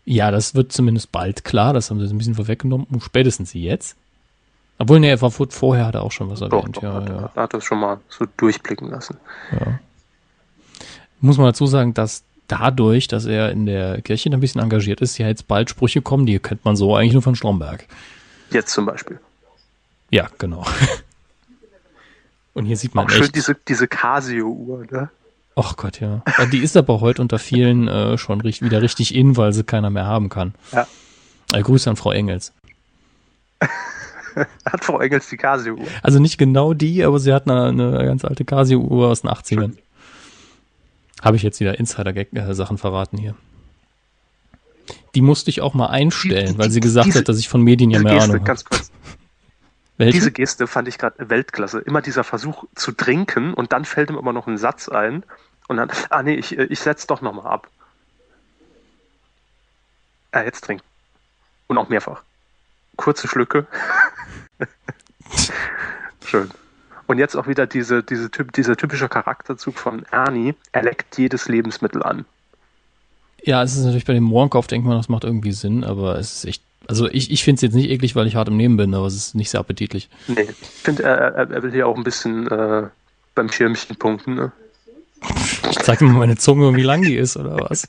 Ja, 0.06 0.30
das 0.30 0.54
wird 0.54 0.72
zumindest 0.72 1.12
bald 1.12 1.44
klar. 1.44 1.74
Das 1.74 1.90
haben 1.90 2.00
sie 2.00 2.14
ein 2.14 2.16
bisschen 2.16 2.36
vorweggenommen. 2.36 2.86
Spätestens 3.00 3.52
jetzt. 3.52 3.96
Obwohl, 4.78 5.02
er 5.04 5.20
war 5.20 5.30
vorher 5.30 5.86
hat 5.86 5.94
er 5.94 6.02
auch 6.02 6.12
schon 6.12 6.30
was 6.30 6.40
erwähnt. 6.40 6.76
Doch, 6.76 6.82
ja, 6.82 6.94
hat, 6.94 7.08
ja. 7.08 7.30
hat 7.34 7.54
das 7.54 7.64
schon 7.64 7.80
mal 7.80 7.98
so 8.08 8.24
durchblicken 8.36 8.88
lassen. 8.88 9.16
Ja. 9.52 9.80
Muss 11.20 11.38
man 11.38 11.46
dazu 11.46 11.66
sagen, 11.66 11.92
dass 11.92 12.22
dadurch, 12.46 13.08
dass 13.08 13.24
er 13.24 13.50
in 13.50 13.66
der 13.66 14.00
Kirche 14.02 14.30
ein 14.30 14.38
bisschen 14.38 14.60
engagiert 14.60 15.00
ist, 15.00 15.18
ja 15.18 15.26
jetzt 15.26 15.48
bald 15.48 15.70
Sprüche 15.70 16.02
kommen, 16.02 16.24
die 16.24 16.38
kennt 16.38 16.64
man 16.64 16.76
so 16.76 16.94
eigentlich 16.94 17.14
nur 17.14 17.22
von 17.22 17.34
Stromberg. 17.34 17.86
Jetzt 18.50 18.72
zum 18.72 18.86
Beispiel. 18.86 19.18
Ja, 20.10 20.28
genau. 20.38 20.64
Und 22.54 22.66
hier 22.66 22.76
sieht 22.76 22.94
man 22.94 23.06
auch 23.06 23.10
echt, 23.10 23.18
schön 23.18 23.32
diese, 23.32 23.56
diese 23.66 23.88
Casio-Uhr, 23.88 24.86
ne? 24.90 25.10
Ach 25.58 25.74
Gott, 25.76 26.00
ja. 26.00 26.22
Die 26.52 26.58
ist 26.58 26.76
aber 26.76 27.00
heute 27.00 27.22
unter 27.22 27.38
vielen 27.38 27.88
äh, 27.88 28.18
schon 28.18 28.42
richtig, 28.42 28.68
wieder 28.68 28.82
richtig 28.82 29.14
in, 29.14 29.38
weil 29.38 29.54
sie 29.54 29.64
keiner 29.64 29.88
mehr 29.88 30.04
haben 30.04 30.28
kann. 30.28 30.54
Ja. 30.70 30.86
Äh, 31.52 31.62
Grüße 31.62 31.88
an 31.88 31.96
Frau 31.96 32.12
Engels. 32.12 32.52
hat 34.66 34.84
Frau 34.84 35.00
Engels 35.00 35.30
die 35.30 35.38
Casio-Uhr? 35.38 35.86
Also 36.02 36.18
nicht 36.18 36.36
genau 36.36 36.74
die, 36.74 37.02
aber 37.02 37.18
sie 37.18 37.32
hat 37.32 37.48
eine, 37.48 37.68
eine 37.68 38.04
ganz 38.04 38.22
alte 38.26 38.44
Casio-Uhr 38.44 39.08
aus 39.08 39.22
den 39.22 39.30
80ern. 39.30 39.72
Habe 41.22 41.36
ich 41.36 41.42
jetzt 41.42 41.58
wieder 41.58 41.78
Insider-Sachen 41.78 42.76
verraten 42.76 43.16
hier. 43.16 43.34
Die 45.14 45.22
musste 45.22 45.48
ich 45.48 45.62
auch 45.62 45.72
mal 45.72 45.86
einstellen, 45.86 46.48
die, 46.48 46.52
die, 46.52 46.58
weil 46.58 46.70
sie 46.70 46.80
gesagt 46.80 47.06
diese, 47.06 47.20
hat, 47.20 47.28
dass 47.30 47.38
ich 47.38 47.48
von 47.48 47.62
Medien 47.62 47.90
ja 47.90 48.00
mehr 48.00 48.12
Geste, 48.12 48.32
Ahnung 48.34 48.46
habe. 48.46 48.58
Welche? 49.96 50.18
Diese 50.18 50.32
Geste 50.32 50.66
fand 50.66 50.88
ich 50.88 50.98
gerade 50.98 51.30
Weltklasse. 51.30 51.80
Immer 51.80 52.02
dieser 52.02 52.24
Versuch 52.24 52.64
zu 52.74 52.92
trinken 52.92 53.54
und 53.54 53.72
dann 53.72 53.84
fällt 53.84 54.10
ihm 54.10 54.18
immer 54.18 54.32
noch 54.32 54.46
ein 54.46 54.58
Satz 54.58 54.88
ein 54.88 55.24
und 55.68 55.78
dann, 55.78 55.90
ah 56.10 56.22
nee, 56.22 56.34
ich, 56.34 56.56
ich 56.58 56.80
setz 56.80 57.06
doch 57.06 57.22
nochmal 57.22 57.46
ab. 57.46 57.68
Ah, 60.32 60.42
jetzt 60.42 60.64
trinken. 60.64 60.84
Und 61.66 61.78
auch 61.78 61.88
mehrfach. 61.88 62.22
Kurze 62.96 63.26
Schlücke. 63.26 63.66
Schön. 66.26 66.50
Und 67.06 67.18
jetzt 67.18 67.36
auch 67.36 67.46
wieder 67.46 67.66
diese, 67.66 68.02
diese 68.02 68.28
dieser 68.28 68.76
typische 68.76 69.08
Charakterzug 69.08 69.78
von 69.78 70.04
Ernie. 70.10 70.54
Er 70.72 70.82
leckt 70.82 71.16
jedes 71.18 71.48
Lebensmittel 71.48 72.02
an. 72.02 72.24
Ja, 73.42 73.62
es 73.62 73.76
ist 73.76 73.84
natürlich 73.84 74.04
bei 74.04 74.12
dem 74.12 74.24
Mohrenkauf, 74.24 74.66
denkt 74.66 74.86
man, 74.86 74.96
das 74.96 75.08
macht 75.08 75.22
irgendwie 75.24 75.52
Sinn, 75.52 75.84
aber 75.84 76.18
es 76.18 76.36
ist 76.36 76.44
echt. 76.46 76.62
Also 76.88 77.08
ich, 77.08 77.30
ich 77.30 77.42
finde 77.42 77.56
es 77.56 77.62
jetzt 77.62 77.74
nicht 77.74 77.90
eklig, 77.90 78.14
weil 78.14 78.26
ich 78.26 78.36
hart 78.36 78.48
im 78.48 78.56
Nehmen 78.56 78.76
bin, 78.76 78.94
aber 78.94 79.06
es 79.06 79.16
ist 79.16 79.34
nicht 79.34 79.50
sehr 79.50 79.60
appetitlich. 79.60 80.08
Nee, 80.28 80.42
ich 80.42 80.82
finde, 80.82 81.02
er, 81.02 81.34
er, 81.34 81.62
will 81.62 81.72
hier 81.72 81.86
auch 81.88 81.96
ein 81.96 82.04
bisschen 82.04 82.46
äh, 82.48 82.84
beim 83.34 83.50
Schirmchen 83.50 83.96
punkten, 83.96 84.34
ne? 84.34 84.52
Ich 85.70 85.78
zeig 85.78 85.98
dir 85.98 86.04
mal 86.04 86.18
meine 86.18 86.36
Zunge, 86.36 86.76
wie 86.76 86.82
lang 86.82 87.02
die 87.02 87.16
ist, 87.16 87.36
oder 87.36 87.56
was? 87.58 87.88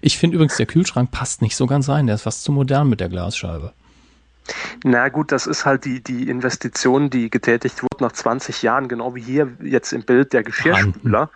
Ich 0.00 0.18
finde 0.18 0.36
übrigens, 0.36 0.56
der 0.56 0.66
Kühlschrank 0.66 1.10
passt 1.10 1.42
nicht 1.42 1.56
so 1.56 1.66
ganz 1.66 1.88
rein. 1.88 2.06
Der 2.06 2.14
ist 2.14 2.22
fast 2.22 2.44
zu 2.44 2.52
modern 2.52 2.88
mit 2.88 3.00
der 3.00 3.08
Glasscheibe. 3.08 3.72
Na 4.84 5.08
gut, 5.08 5.32
das 5.32 5.46
ist 5.46 5.64
halt 5.64 5.84
die, 5.84 6.02
die 6.02 6.28
Investition, 6.28 7.10
die 7.10 7.30
getätigt 7.30 7.82
wurde 7.82 8.04
nach 8.04 8.12
20 8.12 8.62
Jahren, 8.62 8.88
genau 8.88 9.14
wie 9.14 9.22
hier 9.22 9.48
jetzt 9.62 9.92
im 9.92 10.02
Bild 10.02 10.32
der 10.32 10.42
Geschirrspüler. 10.42 11.30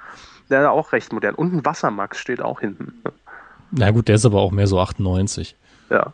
Der 0.50 0.62
ist 0.62 0.68
auch 0.68 0.92
recht 0.92 1.12
modern. 1.12 1.34
Und 1.34 1.52
ein 1.52 1.64
Wassermax 1.64 2.18
steht 2.18 2.40
auch 2.40 2.60
hinten. 2.60 2.92
Na 3.70 3.90
gut, 3.90 4.08
der 4.08 4.16
ist 4.16 4.26
aber 4.26 4.40
auch 4.40 4.52
mehr 4.52 4.66
so 4.66 4.78
98. 4.78 5.56
Ja 5.90 6.12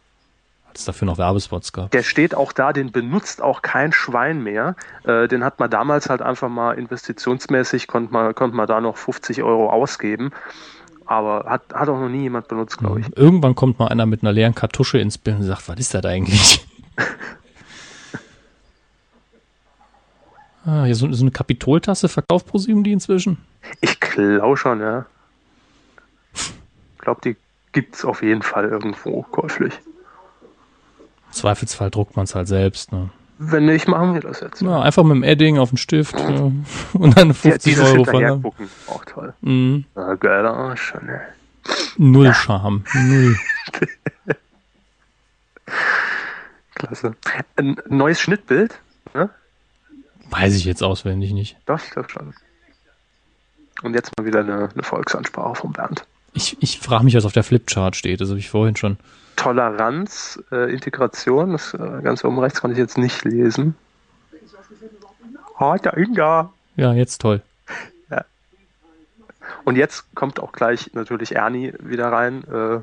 es 0.78 0.84
dafür 0.84 1.06
noch 1.06 1.18
Werbespots 1.18 1.72
gab. 1.72 1.90
Der 1.90 2.02
steht 2.02 2.34
auch 2.34 2.52
da, 2.52 2.72
den 2.72 2.92
benutzt 2.92 3.42
auch 3.42 3.62
kein 3.62 3.92
Schwein 3.92 4.42
mehr. 4.42 4.76
Äh, 5.04 5.28
den 5.28 5.44
hat 5.44 5.58
man 5.58 5.70
damals 5.70 6.08
halt 6.08 6.22
einfach 6.22 6.48
mal 6.48 6.72
investitionsmäßig, 6.72 7.86
konnte 7.86 8.12
man, 8.12 8.34
konnte 8.34 8.56
man 8.56 8.66
da 8.66 8.80
noch 8.80 8.96
50 8.96 9.42
Euro 9.42 9.70
ausgeben. 9.70 10.30
Aber 11.06 11.44
hat, 11.46 11.72
hat 11.72 11.88
auch 11.88 11.98
noch 11.98 12.08
nie 12.08 12.22
jemand 12.22 12.48
benutzt, 12.48 12.78
glaube 12.78 13.00
ich. 13.00 13.16
Irgendwann 13.16 13.54
kommt 13.54 13.78
mal 13.78 13.88
einer 13.88 14.06
mit 14.06 14.22
einer 14.22 14.32
leeren 14.32 14.54
Kartusche 14.54 14.98
ins 14.98 15.16
Bild 15.16 15.38
und 15.38 15.44
sagt, 15.44 15.68
was 15.68 15.78
ist 15.78 15.94
das 15.94 16.04
eigentlich? 16.04 16.66
ah, 20.66 20.84
hier 20.84 20.94
so, 20.94 21.10
so 21.10 21.24
eine 21.24 21.30
Kapitoltasse 21.30 22.08
verkauft 22.08 22.46
ProSieben 22.46 22.84
die 22.84 22.92
inzwischen? 22.92 23.38
Ich 23.80 24.00
glaube 24.00 24.56
schon, 24.56 24.80
ja. 24.80 25.06
Ich 26.94 27.04
glaube, 27.10 27.20
die 27.24 27.36
gibt 27.72 27.94
es 27.94 28.04
auf 28.04 28.22
jeden 28.22 28.42
Fall 28.42 28.66
irgendwo 28.66 29.22
käuflich. 29.22 29.72
Zweifelsfall 31.38 31.90
druckt 31.90 32.16
man 32.16 32.24
es 32.24 32.34
halt 32.34 32.48
selbst. 32.48 32.92
Ne? 32.92 33.10
Wenn 33.38 33.66
nicht, 33.66 33.86
machen 33.86 34.14
wir 34.14 34.20
das 34.20 34.40
jetzt. 34.40 34.60
Ja, 34.62 34.80
einfach 34.80 35.04
mit 35.04 35.16
dem 35.16 35.22
Edding 35.22 35.58
auf 35.58 35.68
den 35.70 35.78
Stift 35.78 36.18
ja. 36.18 36.50
und 36.92 37.16
dann 37.16 37.32
50 37.32 37.76
ja, 37.76 37.84
Euro 37.84 38.04
von 38.04 38.42
gucken. 38.42 38.68
Auch 38.88 39.04
toll. 39.04 39.32
Mhm. 39.40 39.84
Ja, 39.94 40.14
geiler 40.14 40.54
Arsch. 40.54 40.94
Ne? 40.94 41.20
Null 41.96 42.26
ja. 42.26 42.34
Charme. 42.34 42.84
Null. 42.94 43.36
Klasse. 46.74 47.14
Ein 47.56 47.76
neues 47.88 48.20
Schnittbild? 48.20 48.80
Ne? 49.14 49.30
Weiß 50.30 50.54
ich 50.54 50.64
jetzt 50.64 50.82
auswendig 50.82 51.32
nicht. 51.32 51.56
Doch, 51.66 51.82
ich 51.82 51.90
glaube 51.90 52.08
schon. 52.10 52.34
Und 53.82 53.94
jetzt 53.94 54.12
mal 54.18 54.26
wieder 54.26 54.40
eine, 54.40 54.68
eine 54.72 54.82
Volksansprache 54.82 55.54
von 55.54 55.72
Bernd. 55.72 56.04
Ich, 56.32 56.56
ich 56.60 56.78
frage 56.78 57.04
mich, 57.04 57.14
was 57.14 57.24
auf 57.24 57.32
der 57.32 57.44
Flipchart 57.44 57.96
steht. 57.96 58.20
Das 58.20 58.28
habe 58.28 58.38
ich 58.38 58.50
vorhin 58.50 58.76
schon. 58.76 58.98
Toleranz, 59.36 60.42
äh, 60.50 60.72
Integration, 60.72 61.52
das 61.52 61.72
äh, 61.74 62.00
ganz 62.02 62.24
oben 62.24 62.38
rechts 62.38 62.60
kann 62.60 62.72
ich 62.72 62.78
jetzt 62.78 62.98
nicht 62.98 63.24
lesen. 63.24 63.76
Ah, 65.56 65.76
der 65.76 65.96
Inga. 65.96 66.52
Ja, 66.76 66.92
jetzt 66.92 67.20
toll. 67.20 67.42
Ja. 68.10 68.24
Und 69.64 69.76
jetzt 69.76 70.12
kommt 70.14 70.40
auch 70.40 70.52
gleich 70.52 70.90
natürlich 70.94 71.36
Ernie 71.36 71.72
wieder 71.80 72.10
rein. 72.12 72.44
Äh, 72.44 72.80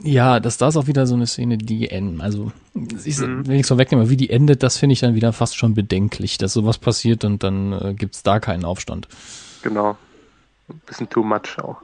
ja, 0.00 0.40
dass 0.40 0.58
das 0.58 0.76
auch 0.76 0.86
wieder 0.86 1.06
so 1.06 1.14
eine 1.14 1.26
Szene, 1.26 1.56
die 1.56 1.88
enden. 1.88 2.20
Also, 2.20 2.50
ich, 2.74 3.18
mhm. 3.18 3.46
wenn 3.46 3.56
ich 3.56 3.62
es 3.62 3.68
so 3.68 3.78
wegnehme, 3.78 4.10
wie 4.10 4.16
die 4.16 4.30
endet, 4.30 4.62
das 4.62 4.76
finde 4.76 4.92
ich 4.92 5.00
dann 5.00 5.14
wieder 5.14 5.32
fast 5.32 5.56
schon 5.56 5.74
bedenklich, 5.74 6.36
dass 6.38 6.52
sowas 6.52 6.78
passiert 6.78 7.24
und 7.24 7.42
dann 7.42 7.72
äh, 7.72 7.94
gibt 7.94 8.16
es 8.16 8.22
da 8.22 8.40
keinen 8.40 8.64
Aufstand. 8.64 9.08
Genau. 9.62 9.96
Ein 10.68 10.80
bisschen 10.86 11.08
too 11.08 11.22
much 11.22 11.58
auch. 11.58 11.80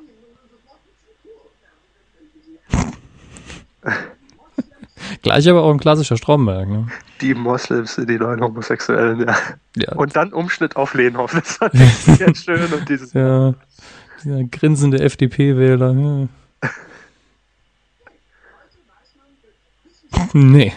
Gleich 5.23 5.49
aber 5.49 5.63
auch 5.63 5.73
ein 5.73 5.81
klassischer 5.81 6.17
Stromberg, 6.17 6.69
ne? 6.69 6.87
Die 7.21 7.35
Moslems, 7.35 7.97
die 7.97 8.19
neuen 8.19 8.41
Homosexuellen, 8.41 9.27
ja. 9.27 9.37
ja. 9.77 9.93
Und 9.95 10.17
dann 10.17 10.33
Umschnitt 10.33 10.77
auf 10.77 10.95
Lehnhoff, 10.95 11.33
das 11.33 11.57
fand 11.57 11.75
ich 11.75 11.95
sehr 11.99 12.35
schön. 12.35 12.73
Und 12.73 12.89
dieses 12.89 13.13
ja, 13.13 13.55
dieser 14.23 14.45
grinsende 14.45 15.01
FDP-Wähler, 15.01 15.93
ja. 15.93 16.29
Nee. 20.33 20.73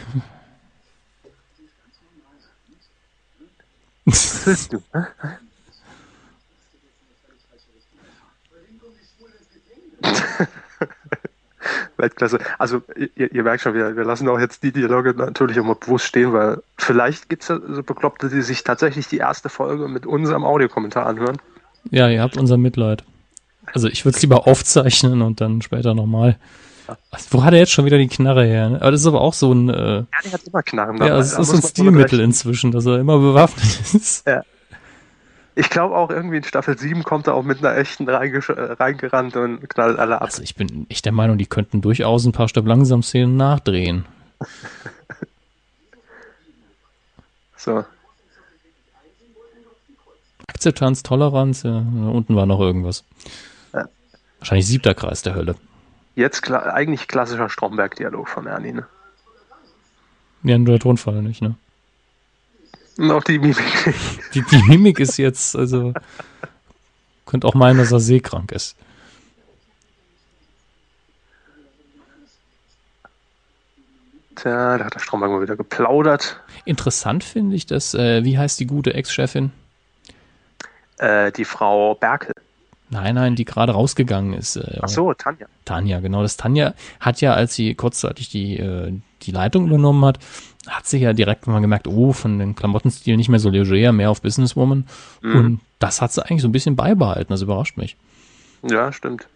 Weltklasse. 11.98 12.40
Also 12.60 12.82
ihr, 12.96 13.34
ihr, 13.34 13.44
merkt 13.44 13.62
schon, 13.62 13.74
wir, 13.74 13.96
wir 13.96 14.04
lassen 14.04 14.28
auch 14.28 14.40
jetzt 14.40 14.64
die 14.64 14.72
Dialoge 14.72 15.14
natürlich 15.14 15.58
immer 15.58 15.76
bewusst 15.76 16.06
stehen, 16.06 16.34
weil 16.34 16.62
vielleicht 16.78 17.30
gibt 17.30 17.44
es 17.44 17.50
ja 17.50 17.60
so 17.68 17.84
Bekloppte, 17.84 18.30
die 18.30 18.42
sich 18.42 18.64
tatsächlich 18.64 19.08
die 19.08 19.18
erste 19.18 19.50
Folge 19.50 19.88
mit 19.88 20.06
unserem 20.06 20.44
Audiokommentar 20.44 21.06
anhören. 21.06 21.38
Ja, 21.90 22.10
ihr 22.10 22.22
habt 22.22 22.38
unser 22.38 22.58
Mitleid. 22.58 23.04
Also 23.72 23.88
ich 23.88 24.04
würde 24.06 24.16
es 24.16 24.22
lieber 24.22 24.48
aufzeichnen 24.48 25.22
und 25.22 25.42
dann 25.42 25.62
später 25.62 25.94
nochmal. 25.94 26.38
Wo 27.30 27.44
hat 27.44 27.54
er 27.54 27.60
jetzt 27.60 27.72
schon 27.72 27.86
wieder 27.86 27.98
die 27.98 28.10
Knarre 28.10 28.46
her? 28.46 28.78
Aber 28.82 28.92
das 28.92 29.02
ist 29.02 29.08
aber 29.08 29.22
auch 29.22 29.34
so 29.34 29.54
ein. 29.54 29.70
Äh, 29.70 29.74
ja, 29.74 30.06
der 30.26 30.32
hat 30.34 30.44
immer 30.44 30.64
Knarren. 30.64 30.98
Ja, 30.98 31.18
es 31.18 31.38
ist 31.38 31.48
so 31.48 31.56
ein 31.56 31.62
Stilmittel 31.62 32.20
inzwischen, 32.20 32.72
dass 32.72 32.86
er 32.86 33.00
immer 33.00 33.20
bewaffnet 33.20 33.94
ist. 33.94 34.28
Ja. 34.28 34.44
Ich 35.56 35.70
glaube 35.70 35.96
auch 35.96 36.10
irgendwie 36.10 36.38
in 36.38 36.44
Staffel 36.44 36.78
7 36.78 37.04
kommt 37.04 37.28
er 37.28 37.36
auch 37.36 37.44
mit 37.44 37.60
einer 37.60 37.78
echten 37.78 38.10
reingerannt 38.10 39.36
und 39.36 39.70
knallt 39.70 40.00
alle 40.00 40.16
ab. 40.16 40.24
Also 40.24 40.42
ich 40.42 40.56
bin 40.56 40.88
echt 40.90 41.06
der 41.06 41.12
Meinung, 41.12 41.38
die 41.38 41.46
könnten 41.46 41.82
durchaus 41.82 42.26
ein 42.26 42.32
paar 42.32 42.48
Stab 42.50 42.66
langsam 42.66 43.04
Szenen 43.04 43.38
nachdrehen. 43.38 44.06
so. 47.56 47.86
Akzeptanz, 50.48 51.04
Toleranz, 51.04 51.64
ja, 51.64 51.78
unten 51.78 52.36
war 52.36 52.46
noch 52.46 52.60
irgendwas. 52.60 53.04
Ja. 53.74 53.88
Wahrscheinlich 54.40 54.68
siebter 54.68 54.94
Kreis 54.96 55.22
der 55.22 55.36
Hölle. 55.36 55.56
Jetzt 56.16 56.42
klar, 56.42 56.74
eigentlich 56.74 57.08
klassischer 57.08 57.50
Stromberg-Dialog 57.50 58.28
von 58.28 58.48
Ernie, 58.48 58.74
ne? 58.74 58.88
Ja, 60.44 60.58
nur 60.58 60.68
der 60.68 60.80
Tonfall 60.80 61.22
nicht, 61.22 61.42
ne? 61.42 61.56
Und 62.98 63.12
auch 63.12 63.24
die 63.24 63.40
Mimik 63.40 63.58
Die, 64.34 64.44
die 64.44 64.64
Mimik 64.64 65.00
ist 65.00 65.18
jetzt, 65.18 65.56
also, 65.56 65.94
könnte 67.26 67.48
auch 67.48 67.56
meinen, 67.56 67.80
dass 67.80 67.92
er 67.92 68.00
seekrank 68.00 68.52
ist. 68.52 68.76
Tja, 74.36 74.78
da 74.78 74.86
hat 74.86 74.96
der 74.96 75.00
Stromberg 75.00 75.32
mal 75.32 75.42
wieder 75.42 75.56
geplaudert. 75.56 76.40
Interessant 76.66 77.24
finde 77.24 77.56
ich, 77.56 77.66
dass, 77.66 77.94
äh, 77.94 78.24
wie 78.24 78.38
heißt 78.38 78.60
die 78.60 78.68
gute 78.68 78.94
Ex-Chefin? 78.94 79.52
Äh, 80.98 81.32
die 81.32 81.46
Frau 81.46 81.96
Berkel. 81.96 82.34
Nein, 82.90 83.16
nein, 83.16 83.36
die 83.36 83.46
gerade 83.46 83.72
rausgegangen 83.72 84.34
ist. 84.34 84.56
Äh, 84.56 84.80
Ach 84.82 84.88
so, 84.88 85.14
Tanja. 85.14 85.48
Tanja, 85.66 86.00
genau. 86.00 86.22
Das 86.22 86.38
Tanja 86.38 86.74
hat 87.00 87.22
ja, 87.22 87.34
als 87.34 87.56
sie 87.56 87.74
kurzzeitig 87.74 88.30
die, 88.30 88.58
äh, 88.58 88.94
die 89.24 89.32
Leitung 89.32 89.68
übernommen 89.68 90.06
hat, 90.06 90.20
hat 90.68 90.86
sie 90.86 91.00
ja 91.00 91.14
direkt 91.14 91.48
mal 91.48 91.60
gemerkt, 91.60 91.88
oh, 91.88 92.14
von 92.14 92.40
den 92.40 92.56
Klamottenstil 92.56 93.18
nicht 93.18 93.30
mehr 93.30 93.40
so 93.40 93.50
leger, 93.50 93.92
mehr 93.92 94.12
auf 94.12 94.22
Businesswoman. 94.22 94.86
Mhm. 95.22 95.36
Und 95.36 95.60
das 95.80 96.02
hat 96.02 96.14
sie 96.14 96.26
eigentlich 96.26 96.42
so 96.42 96.48
ein 96.48 96.54
bisschen 96.54 96.76
beibehalten. 96.76 97.32
Das 97.32 97.42
überrascht 97.42 97.78
mich. 97.78 97.98
Ja, 98.64 98.92
stimmt. 98.92 99.28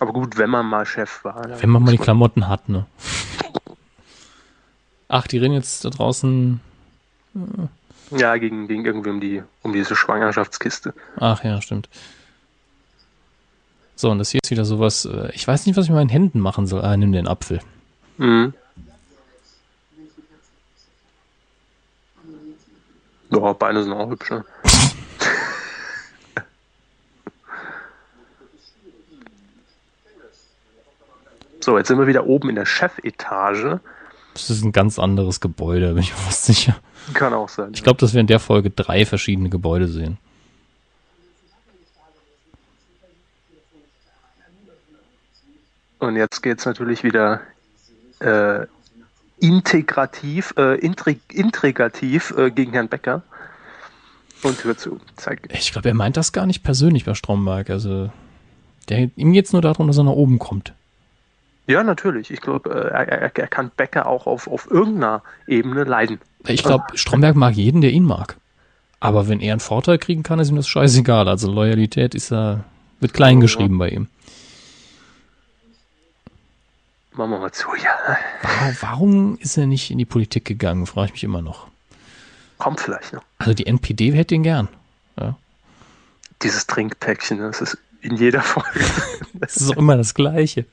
Aber 0.00 0.12
gut, 0.12 0.38
wenn 0.38 0.50
man 0.50 0.66
mal 0.66 0.86
Chef 0.86 1.24
war. 1.24 1.44
Wenn 1.60 1.70
man 1.70 1.84
mal 1.84 1.92
die 1.92 1.98
Klamotten 1.98 2.48
hat, 2.48 2.68
ne? 2.68 2.86
Ach, 5.08 5.26
die 5.26 5.38
reden 5.38 5.54
jetzt 5.54 5.84
da 5.84 5.90
draußen. 5.90 6.60
Äh. 7.34 8.18
Ja, 8.18 8.36
gegen, 8.36 8.68
gegen 8.68 8.84
irgendwie 8.84 9.10
um 9.10 9.20
die, 9.20 9.42
um 9.62 9.72
diese 9.72 9.96
Schwangerschaftskiste. 9.96 10.92
Ach 11.16 11.42
ja, 11.44 11.62
stimmt. 11.62 11.88
So, 13.94 14.10
und 14.10 14.18
das 14.18 14.30
hier 14.30 14.40
ist 14.42 14.50
wieder 14.50 14.64
sowas, 14.64 15.04
äh, 15.04 15.30
ich 15.32 15.46
weiß 15.46 15.66
nicht, 15.66 15.76
was 15.76 15.84
ich 15.84 15.90
mit 15.90 15.98
meinen 15.98 16.08
Händen 16.08 16.40
machen 16.40 16.66
soll. 16.66 16.82
Ah, 16.82 16.96
nimm 16.96 17.12
den 17.12 17.28
Apfel. 17.28 17.60
Mhm. 18.18 18.54
Ja, 23.32 23.52
Beine 23.54 23.82
sind 23.82 23.92
auch 23.94 24.10
hübsch, 24.10 24.30
ne? 24.30 24.44
so, 31.60 31.78
jetzt 31.78 31.88
sind 31.88 31.98
wir 31.98 32.06
wieder 32.06 32.26
oben 32.26 32.50
in 32.50 32.56
der 32.56 32.66
Chefetage. 32.66 33.80
Das 34.34 34.50
ist 34.50 34.62
ein 34.62 34.72
ganz 34.72 34.98
anderes 34.98 35.40
Gebäude, 35.40 35.94
bin 35.94 36.02
ich 36.02 36.12
fast 36.12 36.44
sicher. 36.44 36.76
Kann 37.14 37.32
auch 37.32 37.48
sein. 37.48 37.70
Ich 37.72 37.82
glaube, 37.82 37.98
dass 37.98 38.12
wir 38.12 38.20
in 38.20 38.26
der 38.26 38.38
Folge 38.38 38.68
drei 38.68 39.06
verschiedene 39.06 39.48
Gebäude 39.48 39.88
sehen. 39.88 40.18
Und 46.00 46.16
jetzt 46.16 46.42
geht 46.42 46.58
es 46.58 46.66
natürlich 46.66 47.02
wieder 47.02 47.40
äh, 48.18 48.66
integrativ, 49.42 50.54
äh, 50.56 50.78
intrig 50.78 51.20
intrigativ 51.32 52.32
äh, 52.38 52.50
gegen 52.50 52.72
Herrn 52.72 52.88
Becker. 52.88 53.22
Und 54.42 54.64
hör 54.64 54.76
zu. 54.76 55.00
Zeig. 55.16 55.48
Ich 55.52 55.72
glaube, 55.72 55.88
er 55.88 55.94
meint 55.94 56.16
das 56.16 56.32
gar 56.32 56.46
nicht 56.46 56.62
persönlich 56.62 57.04
bei 57.04 57.14
Stromberg. 57.14 57.70
Also, 57.70 58.10
der, 58.88 59.10
ihm 59.16 59.32
geht 59.32 59.46
es 59.46 59.52
nur 59.52 59.62
darum, 59.62 59.86
dass 59.88 59.98
er 59.98 60.04
nach 60.04 60.12
oben 60.12 60.38
kommt. 60.38 60.72
Ja, 61.66 61.82
natürlich. 61.82 62.30
Ich 62.30 62.40
glaube, 62.40 62.70
äh, 62.70 62.88
er, 62.88 63.36
er, 63.36 63.48
kann 63.48 63.70
Becker 63.76 64.06
auch 64.06 64.26
auf, 64.26 64.48
auf 64.48 64.70
irgendeiner 64.70 65.22
Ebene 65.46 65.84
leiden. 65.84 66.20
Ich 66.46 66.62
glaube, 66.62 66.84
Stromberg 66.94 67.36
mag 67.36 67.54
jeden, 67.54 67.80
der 67.80 67.90
ihn 67.90 68.04
mag. 68.04 68.36
Aber 69.00 69.28
wenn 69.28 69.40
er 69.40 69.52
einen 69.52 69.60
Vorteil 69.60 69.98
kriegen 69.98 70.22
kann, 70.22 70.38
ist 70.38 70.50
ihm 70.50 70.56
das 70.56 70.68
scheißegal. 70.68 71.28
Also 71.28 71.50
Loyalität 71.50 72.14
ist 72.14 72.32
er, 72.32 72.64
wird 73.00 73.14
klein 73.14 73.40
geschrieben 73.40 73.78
bei 73.78 73.88
ihm. 73.88 74.08
Machen 77.14 77.30
wir 77.30 77.38
mal 77.38 77.52
zu, 77.52 77.68
ja. 77.74 78.16
Warum 78.80 79.36
ist 79.38 79.58
er 79.58 79.66
nicht 79.66 79.90
in 79.90 79.98
die 79.98 80.06
Politik 80.06 80.46
gegangen, 80.46 80.86
frage 80.86 81.06
ich 81.06 81.12
mich 81.12 81.24
immer 81.24 81.42
noch. 81.42 81.68
Kommt 82.58 82.80
vielleicht 82.80 83.12
noch. 83.12 83.22
Also 83.38 83.52
die 83.54 83.66
NPD 83.66 84.12
hätte 84.12 84.34
ihn 84.34 84.42
gern. 84.42 84.68
Ja. 85.18 85.36
Dieses 86.42 86.66
Trinkpäckchen, 86.66 87.38
das 87.38 87.60
ist 87.60 87.78
in 88.00 88.16
jeder 88.16 88.40
Folge. 88.40 88.84
das 89.34 89.56
ist 89.56 89.70
auch 89.70 89.76
immer 89.76 89.96
das 89.96 90.14
Gleiche. 90.14 90.64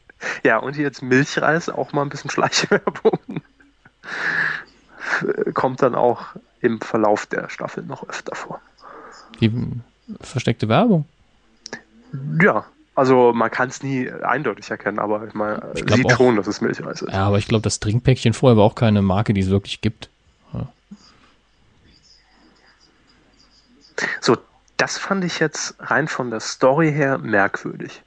Ja, 0.44 0.58
und 0.58 0.78
jetzt 0.78 1.02
Milchreis, 1.02 1.70
auch 1.70 1.92
mal 1.94 2.04
ein 2.04 2.10
bisschen 2.10 2.30
Schleichwerbung. 2.30 3.20
Kommt 5.54 5.82
dann 5.82 5.96
auch 5.96 6.28
im 6.62 6.80
Verlauf 6.80 7.26
der 7.26 7.50
Staffel 7.50 7.84
noch 7.84 8.08
öfter 8.08 8.36
vor. 8.36 8.62
Die 9.42 9.52
versteckte 10.22 10.70
Werbung? 10.70 11.06
Ja, 12.42 12.66
also 13.00 13.34
man 13.34 13.50
kann 13.50 13.70
es 13.70 13.82
nie 13.82 14.12
eindeutig 14.12 14.70
erkennen, 14.70 15.00
aber 15.00 15.26
ich 15.26 15.34
meine, 15.34 15.72
ich 15.74 15.90
sieht 15.92 16.06
auch, 16.06 16.18
schon, 16.18 16.36
dass 16.36 16.48
es 16.48 16.60
Milchreis 16.60 17.02
ist. 17.02 17.14
Ja, 17.14 17.26
aber 17.26 17.38
ich 17.38 17.48
glaube, 17.48 17.64
das 17.64 17.80
Trinkpäckchen 17.80 18.34
vorher 18.34 18.58
war 18.58 18.66
auch 18.66 18.76
keine 18.76 19.02
Marke, 19.02 19.34
die 19.34 19.42
es 19.42 19.50
wirklich 19.50 19.82
gibt. 19.82 20.10
Ja. 20.54 20.68
So, 24.20 24.38
das 24.78 24.98
fand 24.98 25.24
ich 25.24 25.40
jetzt 25.40 25.76
rein 25.80 26.08
von 26.08 26.30
der 26.30 26.42
Story 26.42 26.92
her 26.92 27.18
merkwürdig. 27.18 28.02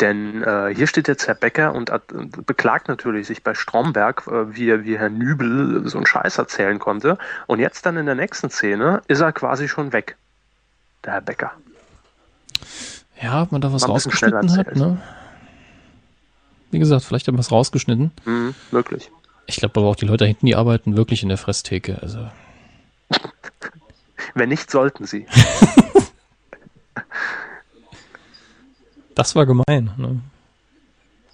Denn 0.00 0.42
äh, 0.42 0.74
hier 0.74 0.86
steht 0.88 1.06
jetzt 1.06 1.28
Herr 1.28 1.34
Becker 1.34 1.74
und 1.74 1.90
hat, 1.90 2.02
beklagt 2.46 2.88
natürlich 2.88 3.28
sich 3.28 3.44
bei 3.44 3.54
Stromberg, 3.54 4.26
äh, 4.26 4.56
wie, 4.56 4.84
wie 4.84 4.98
Herr 4.98 5.10
Nübel 5.10 5.88
so 5.88 5.98
einen 5.98 6.06
Scheiß 6.06 6.38
erzählen 6.38 6.78
konnte. 6.78 7.18
Und 7.46 7.60
jetzt 7.60 7.86
dann 7.86 7.96
in 7.96 8.06
der 8.06 8.16
nächsten 8.16 8.50
Szene 8.50 9.02
ist 9.06 9.20
er 9.20 9.32
quasi 9.32 9.68
schon 9.68 9.92
weg, 9.92 10.16
der 11.04 11.12
Herr 11.12 11.20
Becker. 11.20 11.52
Ja, 13.22 13.42
ob 13.42 13.52
man 13.52 13.60
da 13.60 13.72
was 13.72 13.88
rausgeschnitten 13.88 14.56
hat, 14.56 14.74
ne? 14.74 15.00
Wie 16.72 16.78
gesagt, 16.78 17.04
vielleicht 17.04 17.28
haben 17.28 17.36
wir 17.36 17.40
es 17.40 17.52
rausgeschnitten. 17.52 18.10
Mhm, 18.24 18.54
wirklich. 18.70 19.10
Ich 19.46 19.56
glaube 19.56 19.78
aber 19.80 19.88
auch, 19.90 19.96
die 19.96 20.06
Leute 20.06 20.24
da 20.24 20.26
hinten, 20.26 20.46
die 20.46 20.56
arbeiten 20.56 20.96
wirklich 20.96 21.22
in 21.22 21.28
der 21.28 21.38
Fresstheke. 21.38 22.00
Also. 22.00 22.28
Wenn 24.34 24.48
nicht, 24.48 24.70
sollten 24.70 25.04
sie. 25.04 25.26
das 29.14 29.36
war 29.36 29.46
gemein. 29.46 29.90
Ne? 29.96 30.20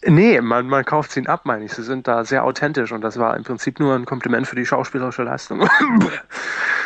Nee, 0.04 0.40
man, 0.40 0.66
man 0.66 0.84
kauft 0.84 1.12
sie 1.12 1.26
ab, 1.26 1.42
meine 1.44 1.64
ich. 1.64 1.72
Sie 1.72 1.82
sind 1.82 2.08
da 2.08 2.24
sehr 2.24 2.44
authentisch 2.44 2.92
und 2.92 3.00
das 3.00 3.18
war 3.18 3.36
im 3.36 3.44
Prinzip 3.44 3.80
nur 3.80 3.94
ein 3.94 4.04
Kompliment 4.04 4.46
für 4.46 4.56
die 4.56 4.66
schauspielerische 4.66 5.22
Leistung. 5.22 5.68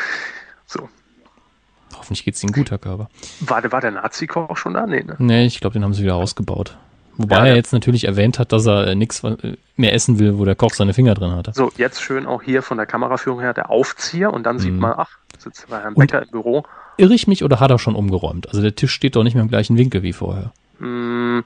Hoffentlich 2.03 2.25
geht 2.25 2.35
es 2.35 2.43
Ihnen 2.43 2.53
gut, 2.53 2.73
Herr 2.73 2.79
Körber. 2.79 3.09
War, 3.39 3.71
war 3.71 3.81
der 3.81 3.93
Nazi-Koch 3.93 4.57
schon 4.57 4.75
da? 4.75 4.87
Nee, 4.89 5.05
ne? 5.05 5.15
Nee, 5.21 5.47
ich 5.47 5.61
glaube, 5.61 5.75
den 5.75 5.85
haben 5.85 5.95
sie 5.95 6.03
wieder 6.03 6.17
ausgebaut. 6.17 6.77
Wobei 7.17 7.37
ja, 7.37 7.47
er 7.47 7.55
jetzt 7.55 7.73
natürlich 7.73 8.09
erwähnt 8.09 8.41
hat, 8.41 8.51
dass 8.51 8.67
er 8.67 8.89
äh, 8.89 8.95
nichts 8.97 9.23
äh, 9.23 9.57
mehr 9.77 9.93
essen 9.93 10.19
will, 10.19 10.37
wo 10.37 10.45
der 10.45 10.57
Koch 10.57 10.75
seine 10.75 10.95
Finger 10.95 11.15
drin 11.15 11.31
hatte. 11.31 11.53
So, 11.55 11.71
jetzt 11.77 12.03
schön 12.03 12.27
auch 12.27 12.43
hier 12.43 12.63
von 12.63 12.77
der 12.77 12.87
Kameraführung 12.87 13.39
her 13.39 13.55
der 13.55 13.71
Aufzieher 13.71 14.33
und 14.33 14.43
dann 14.43 14.57
mhm. 14.57 14.61
sieht 14.61 14.75
man, 14.75 14.95
ach, 14.97 15.11
sitzt 15.39 15.69
bei 15.69 15.79
Herrn 15.79 15.95
Becker 15.95 16.19
und 16.19 16.25
im 16.25 16.31
Büro. 16.33 16.65
Irre 16.97 17.15
ich 17.15 17.29
mich 17.29 17.45
oder 17.45 17.61
hat 17.61 17.71
er 17.71 17.79
schon 17.79 17.95
umgeräumt? 17.95 18.49
Also 18.49 18.63
der 18.63 18.75
Tisch 18.75 18.93
steht 18.93 19.15
doch 19.15 19.23
nicht 19.23 19.35
mehr 19.35 19.45
im 19.45 19.49
gleichen 19.49 19.79
Winkel 19.79 20.03
wie 20.03 20.13
vorher. 20.13 20.53
Mm, 20.81 21.43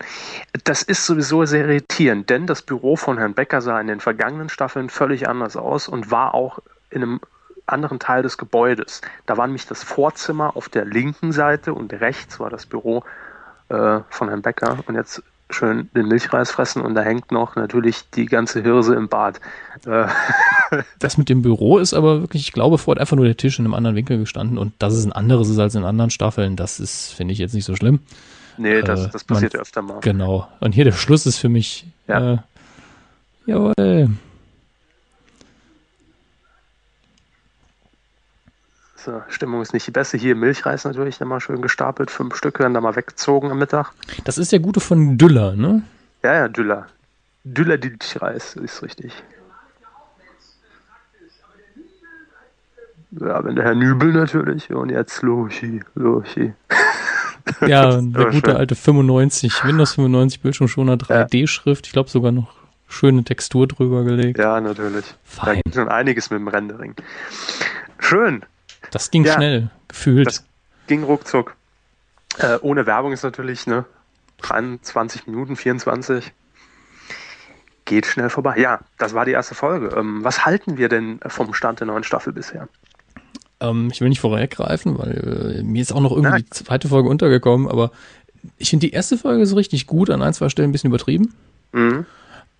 das 0.64 0.82
ist 0.82 1.04
sowieso 1.04 1.44
sehr 1.44 1.66
irritierend, 1.66 2.30
denn 2.30 2.46
das 2.46 2.62
Büro 2.62 2.96
von 2.96 3.18
Herrn 3.18 3.34
Becker 3.34 3.60
sah 3.60 3.78
in 3.78 3.88
den 3.88 4.00
vergangenen 4.00 4.48
Staffeln 4.48 4.88
völlig 4.88 5.28
anders 5.28 5.58
aus 5.58 5.86
und 5.86 6.10
war 6.10 6.32
auch 6.32 6.60
in 6.88 7.02
einem 7.02 7.20
anderen 7.66 7.98
Teil 7.98 8.22
des 8.22 8.38
Gebäudes. 8.38 9.00
Da 9.26 9.36
war 9.36 9.46
nämlich 9.46 9.66
das 9.66 9.82
Vorzimmer 9.82 10.56
auf 10.56 10.68
der 10.68 10.84
linken 10.84 11.32
Seite 11.32 11.74
und 11.74 11.92
rechts 11.92 12.38
war 12.40 12.50
das 12.50 12.66
Büro 12.66 13.04
äh, 13.68 14.00
von 14.08 14.28
Herrn 14.28 14.42
Becker 14.42 14.78
und 14.86 14.94
jetzt 14.94 15.22
schön 15.48 15.88
den 15.94 16.08
Milchreis 16.08 16.50
fressen 16.50 16.82
und 16.82 16.94
da 16.94 17.02
hängt 17.02 17.30
noch 17.30 17.54
natürlich 17.54 18.10
die 18.10 18.26
ganze 18.26 18.62
Hirse 18.62 18.94
im 18.94 19.08
Bad. 19.08 19.40
Äh, 19.86 20.06
das 20.98 21.18
mit 21.18 21.28
dem 21.28 21.42
Büro 21.42 21.78
ist 21.78 21.94
aber 21.94 22.20
wirklich, 22.20 22.42
ich 22.42 22.52
glaube, 22.52 22.78
vorher 22.78 23.00
einfach 23.00 23.16
nur 23.16 23.26
der 23.26 23.36
Tisch 23.36 23.58
in 23.58 23.64
einem 23.64 23.74
anderen 23.74 23.96
Winkel 23.96 24.18
gestanden 24.18 24.58
und 24.58 24.72
dass 24.80 24.94
es 24.94 25.04
ein 25.04 25.12
anderes 25.12 25.48
ist 25.48 25.58
als 25.58 25.74
in 25.74 25.84
anderen 25.84 26.10
Staffeln, 26.10 26.56
das 26.56 26.80
ist, 26.80 27.12
finde 27.12 27.32
ich, 27.32 27.38
jetzt 27.38 27.54
nicht 27.54 27.64
so 27.64 27.76
schlimm. 27.76 28.00
Nee, 28.58 28.82
das, 28.82 29.06
äh, 29.06 29.10
das 29.10 29.24
passiert 29.24 29.54
man, 29.54 29.62
öfter 29.62 29.82
mal. 29.82 30.00
Genau. 30.00 30.48
Und 30.60 30.72
hier 30.72 30.84
der 30.84 30.92
Schluss 30.92 31.26
ist 31.26 31.38
für 31.38 31.48
mich. 31.48 31.86
Ja. 32.08 32.34
Äh, 32.34 32.38
jawohl. 33.46 34.10
Stimmung 39.28 39.62
ist 39.62 39.72
nicht 39.72 39.86
die 39.86 39.90
beste. 39.90 40.16
Hier 40.16 40.34
Milchreis 40.34 40.84
natürlich 40.84 41.20
immer 41.20 41.40
schön 41.40 41.62
gestapelt. 41.62 42.10
Fünf 42.10 42.36
Stück 42.36 42.58
werden 42.58 42.74
da 42.74 42.80
mal 42.80 42.96
weggezogen 42.96 43.50
am 43.50 43.58
Mittag. 43.58 43.92
Das 44.24 44.38
ist 44.38 44.52
der 44.52 44.60
gute 44.60 44.80
von 44.80 45.18
Düller, 45.18 45.54
ne? 45.56 45.82
Ja, 46.22 46.34
ja, 46.34 46.48
Düller. 46.48 46.86
Düller 47.44 47.78
Milchreis 47.78 48.56
ist 48.56 48.82
richtig. 48.82 49.12
Ja, 53.12 53.42
wenn 53.44 53.54
der 53.56 53.64
Herr 53.64 53.74
Nübel 53.74 54.12
natürlich. 54.12 54.70
Und 54.70 54.90
jetzt 54.90 55.22
Lochi, 55.22 55.82
Lochi. 55.94 56.52
Ja, 57.60 58.00
der 58.00 58.24
gute 58.24 58.50
schön. 58.50 58.56
alte 58.56 58.74
95, 58.74 59.64
Windows 59.64 59.94
95 59.94 60.40
Bildschirmschoner 60.40 60.94
3D-Schrift. 60.94 61.86
Ich 61.86 61.92
glaube 61.92 62.10
sogar 62.10 62.32
noch 62.32 62.52
schöne 62.88 63.22
Textur 63.22 63.68
drüber 63.68 64.02
gelegt. 64.02 64.38
Ja, 64.38 64.60
natürlich. 64.60 65.04
Fein. 65.22 65.46
Da 65.46 65.54
gibt 65.54 65.74
schon 65.76 65.88
einiges 65.88 66.30
mit 66.30 66.40
dem 66.40 66.48
Rendering. 66.48 66.96
Schön. 68.00 68.44
Das 68.90 69.10
ging 69.10 69.24
ja, 69.24 69.34
schnell, 69.34 69.70
gefühlt. 69.88 70.26
Das 70.26 70.44
ging 70.86 71.02
ruckzuck. 71.02 71.56
Äh, 72.38 72.58
ohne 72.60 72.86
Werbung 72.86 73.12
ist 73.12 73.22
natürlich, 73.22 73.66
ne? 73.66 73.84
23 74.42 75.26
Minuten, 75.26 75.56
24. 75.56 76.32
Geht 77.84 78.06
schnell 78.06 78.30
vorbei. 78.30 78.56
Ja, 78.58 78.80
das 78.98 79.14
war 79.14 79.24
die 79.24 79.32
erste 79.32 79.54
Folge. 79.54 79.94
Ähm, 79.96 80.22
was 80.24 80.44
halten 80.44 80.76
wir 80.76 80.88
denn 80.88 81.20
vom 81.26 81.54
Stand 81.54 81.80
der 81.80 81.86
neuen 81.86 82.04
Staffel 82.04 82.32
bisher? 82.32 82.68
Ähm, 83.60 83.88
ich 83.92 84.00
will 84.00 84.08
nicht 84.08 84.20
vorweggreifen, 84.20 84.98
weil 84.98 85.58
äh, 85.58 85.62
mir 85.62 85.80
ist 85.80 85.92
auch 85.92 86.00
noch 86.00 86.10
irgendwie 86.10 86.30
Nein. 86.30 86.44
die 86.44 86.50
zweite 86.50 86.88
Folge 86.88 87.08
untergekommen, 87.08 87.68
aber 87.68 87.90
ich 88.58 88.70
finde 88.70 88.86
die 88.86 88.92
erste 88.92 89.16
Folge 89.16 89.46
so 89.46 89.56
richtig 89.56 89.86
gut, 89.86 90.10
an 90.10 90.22
ein, 90.22 90.34
zwei 90.34 90.48
Stellen 90.48 90.68
ein 90.68 90.72
bisschen 90.72 90.90
übertrieben. 90.90 91.34
Mhm. 91.72 92.06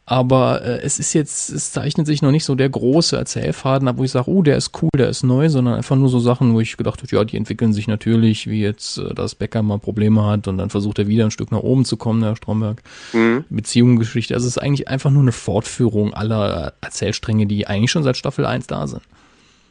Aber 0.08 0.62
äh, 0.62 0.80
es 0.82 1.00
ist 1.00 1.14
jetzt, 1.14 1.50
es 1.50 1.72
zeichnet 1.72 2.06
sich 2.06 2.22
noch 2.22 2.30
nicht 2.30 2.44
so 2.44 2.54
der 2.54 2.68
große 2.68 3.16
Erzählfaden 3.16 3.88
ab, 3.88 3.98
wo 3.98 4.04
ich 4.04 4.12
sage, 4.12 4.30
oh, 4.30 4.40
der 4.42 4.56
ist 4.56 4.70
cool, 4.80 4.90
der 4.96 5.08
ist 5.08 5.24
neu, 5.24 5.48
sondern 5.48 5.74
einfach 5.74 5.96
nur 5.96 6.08
so 6.08 6.20
Sachen, 6.20 6.54
wo 6.54 6.60
ich 6.60 6.76
gedacht 6.76 7.02
habe, 7.02 7.14
ja, 7.14 7.24
die 7.24 7.36
entwickeln 7.36 7.72
sich 7.72 7.88
natürlich, 7.88 8.46
wie 8.46 8.62
jetzt, 8.62 8.98
äh, 8.98 9.14
dass 9.14 9.34
Becker 9.34 9.64
mal 9.64 9.80
Probleme 9.80 10.24
hat 10.24 10.46
und 10.46 10.58
dann 10.58 10.70
versucht 10.70 11.00
er 11.00 11.08
wieder 11.08 11.24
ein 11.24 11.32
Stück 11.32 11.50
nach 11.50 11.58
oben 11.58 11.84
zu 11.84 11.96
kommen, 11.96 12.20
der 12.22 12.36
Stromberg. 12.36 12.82
Mhm. 13.12 13.44
Beziehungsgeschichte. 13.50 14.34
Also 14.34 14.46
es 14.46 14.56
ist 14.56 14.62
eigentlich 14.62 14.86
einfach 14.86 15.10
nur 15.10 15.22
eine 15.22 15.32
Fortführung 15.32 16.14
aller 16.14 16.74
Erzählstränge, 16.80 17.46
die 17.46 17.66
eigentlich 17.66 17.90
schon 17.90 18.04
seit 18.04 18.16
Staffel 18.16 18.46
1 18.46 18.68
da 18.68 18.86
sind. 18.86 19.02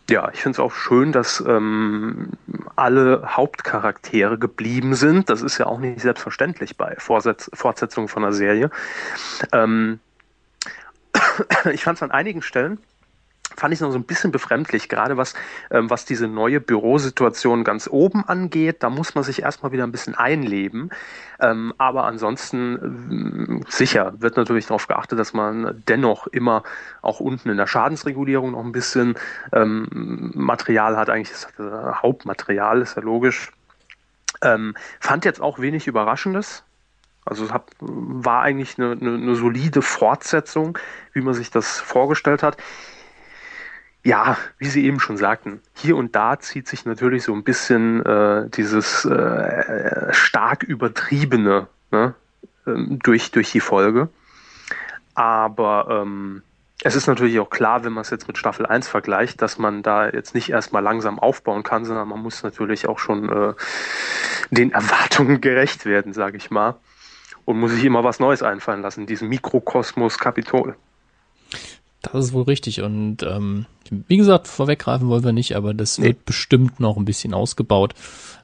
Ja, 0.09 0.29
ich 0.33 0.41
finde 0.41 0.57
es 0.57 0.59
auch 0.59 0.73
schön, 0.73 1.13
dass 1.13 1.43
ähm, 1.47 2.31
alle 2.75 3.23
Hauptcharaktere 3.25 4.37
geblieben 4.37 4.93
sind. 4.93 5.29
Das 5.29 5.41
ist 5.41 5.57
ja 5.57 5.65
auch 5.65 5.79
nicht 5.79 6.01
selbstverständlich 6.01 6.77
bei 6.77 6.93
Vorsetz 6.99 7.49
Fortsetzungen 7.53 8.07
von 8.07 8.23
einer 8.23 8.33
Serie. 8.33 8.69
Ähm, 9.51 9.99
ich 11.71 11.83
fand 11.83 11.97
es 11.97 12.03
an 12.03 12.11
einigen 12.11 12.41
Stellen 12.41 12.79
fand 13.55 13.73
ich 13.73 13.79
noch 13.81 13.91
so 13.91 13.97
ein 13.97 14.03
bisschen 14.03 14.31
befremdlich, 14.31 14.89
gerade 14.89 15.17
was, 15.17 15.33
ähm, 15.71 15.89
was 15.89 16.05
diese 16.05 16.27
neue 16.27 16.59
Bürosituation 16.59 17.63
ganz 17.63 17.87
oben 17.87 18.25
angeht. 18.25 18.83
Da 18.83 18.89
muss 18.89 19.15
man 19.15 19.23
sich 19.23 19.41
erstmal 19.41 19.71
wieder 19.71 19.83
ein 19.83 19.91
bisschen 19.91 20.15
einleben. 20.15 20.89
Ähm, 21.39 21.73
aber 21.77 22.05
ansonsten 22.05 23.61
äh, 23.65 23.71
sicher 23.71 24.13
wird 24.19 24.37
natürlich 24.37 24.67
darauf 24.67 24.87
geachtet, 24.87 25.19
dass 25.19 25.33
man 25.33 25.83
dennoch 25.87 26.27
immer 26.27 26.63
auch 27.01 27.19
unten 27.19 27.49
in 27.49 27.57
der 27.57 27.67
Schadensregulierung 27.67 28.51
noch 28.51 28.63
ein 28.63 28.71
bisschen 28.71 29.15
ähm, 29.53 30.31
Material 30.33 30.97
hat. 30.97 31.09
Eigentlich 31.09 31.31
ist 31.31 31.47
das 31.57 31.65
äh, 31.65 31.93
Hauptmaterial, 32.01 32.81
ist 32.81 32.95
ja 32.95 33.01
logisch. 33.01 33.51
Ähm, 34.41 34.75
fand 34.99 35.25
jetzt 35.25 35.41
auch 35.41 35.59
wenig 35.59 35.87
Überraschendes. 35.87 36.63
Also 37.25 37.45
es 37.45 37.51
hat, 37.51 37.63
war 37.79 38.43
eigentlich 38.43 38.77
eine, 38.77 38.91
eine, 38.91 39.15
eine 39.15 39.35
solide 39.35 39.81
Fortsetzung, 39.81 40.77
wie 41.13 41.21
man 41.21 41.33
sich 41.33 41.49
das 41.49 41.79
vorgestellt 41.79 42.43
hat. 42.43 42.57
Ja, 44.03 44.37
wie 44.59 44.67
Sie 44.67 44.85
eben 44.85 44.99
schon 44.99 45.17
sagten, 45.17 45.61
hier 45.73 45.97
und 45.97 46.15
da 46.15 46.39
zieht 46.39 46.67
sich 46.67 46.85
natürlich 46.85 47.23
so 47.23 47.33
ein 47.33 47.43
bisschen 47.43 48.05
äh, 48.05 48.47
dieses 48.49 49.03
äh, 49.03 50.13
stark 50.13 50.61
übertriebene 50.61 51.67
ne, 51.89 52.13
ähm, 52.67 52.99
durch, 53.01 53.31
durch 53.31 53.51
die 53.51 53.59
Folge. 53.59 54.09
Aber 55.15 55.87
ähm, 55.89 56.43
es 56.83 56.95
ist 56.95 57.07
natürlich 57.07 57.39
auch 57.39 57.49
klar, 57.49 57.83
wenn 57.83 57.93
man 57.93 58.01
es 58.01 58.11
jetzt 58.11 58.27
mit 58.27 58.37
Staffel 58.37 58.67
1 58.67 58.87
vergleicht, 58.87 59.41
dass 59.41 59.57
man 59.57 59.81
da 59.81 60.09
jetzt 60.09 60.35
nicht 60.35 60.49
erstmal 60.49 60.83
langsam 60.83 61.17
aufbauen 61.17 61.63
kann, 61.63 61.85
sondern 61.85 62.07
man 62.07 62.21
muss 62.21 62.43
natürlich 62.43 62.87
auch 62.87 62.99
schon 62.99 63.29
äh, 63.29 63.53
den 64.51 64.71
Erwartungen 64.71 65.41
gerecht 65.41 65.85
werden, 65.85 66.13
sage 66.13 66.37
ich 66.37 66.51
mal. 66.51 66.75
Und 67.45 67.59
muss 67.59 67.71
sich 67.71 67.85
immer 67.85 68.03
was 68.03 68.19
Neues 68.19 68.41
einfallen 68.41 68.81
lassen, 68.81 69.05
diesen 69.05 69.29
Mikrokosmos 69.29 70.17
Kapitol. 70.17 70.75
Das 72.01 72.25
ist 72.25 72.33
wohl 72.33 72.43
richtig. 72.43 72.81
Und 72.81 73.23
ähm, 73.23 73.65
wie 73.89 74.17
gesagt, 74.17 74.47
vorweggreifen 74.47 75.07
wollen 75.07 75.23
wir 75.23 75.31
nicht, 75.31 75.55
aber 75.55 75.73
das 75.73 75.97
nee. 75.97 76.07
wird 76.07 76.25
bestimmt 76.25 76.79
noch 76.79 76.97
ein 76.97 77.05
bisschen 77.05 77.33
ausgebaut. 77.33 77.93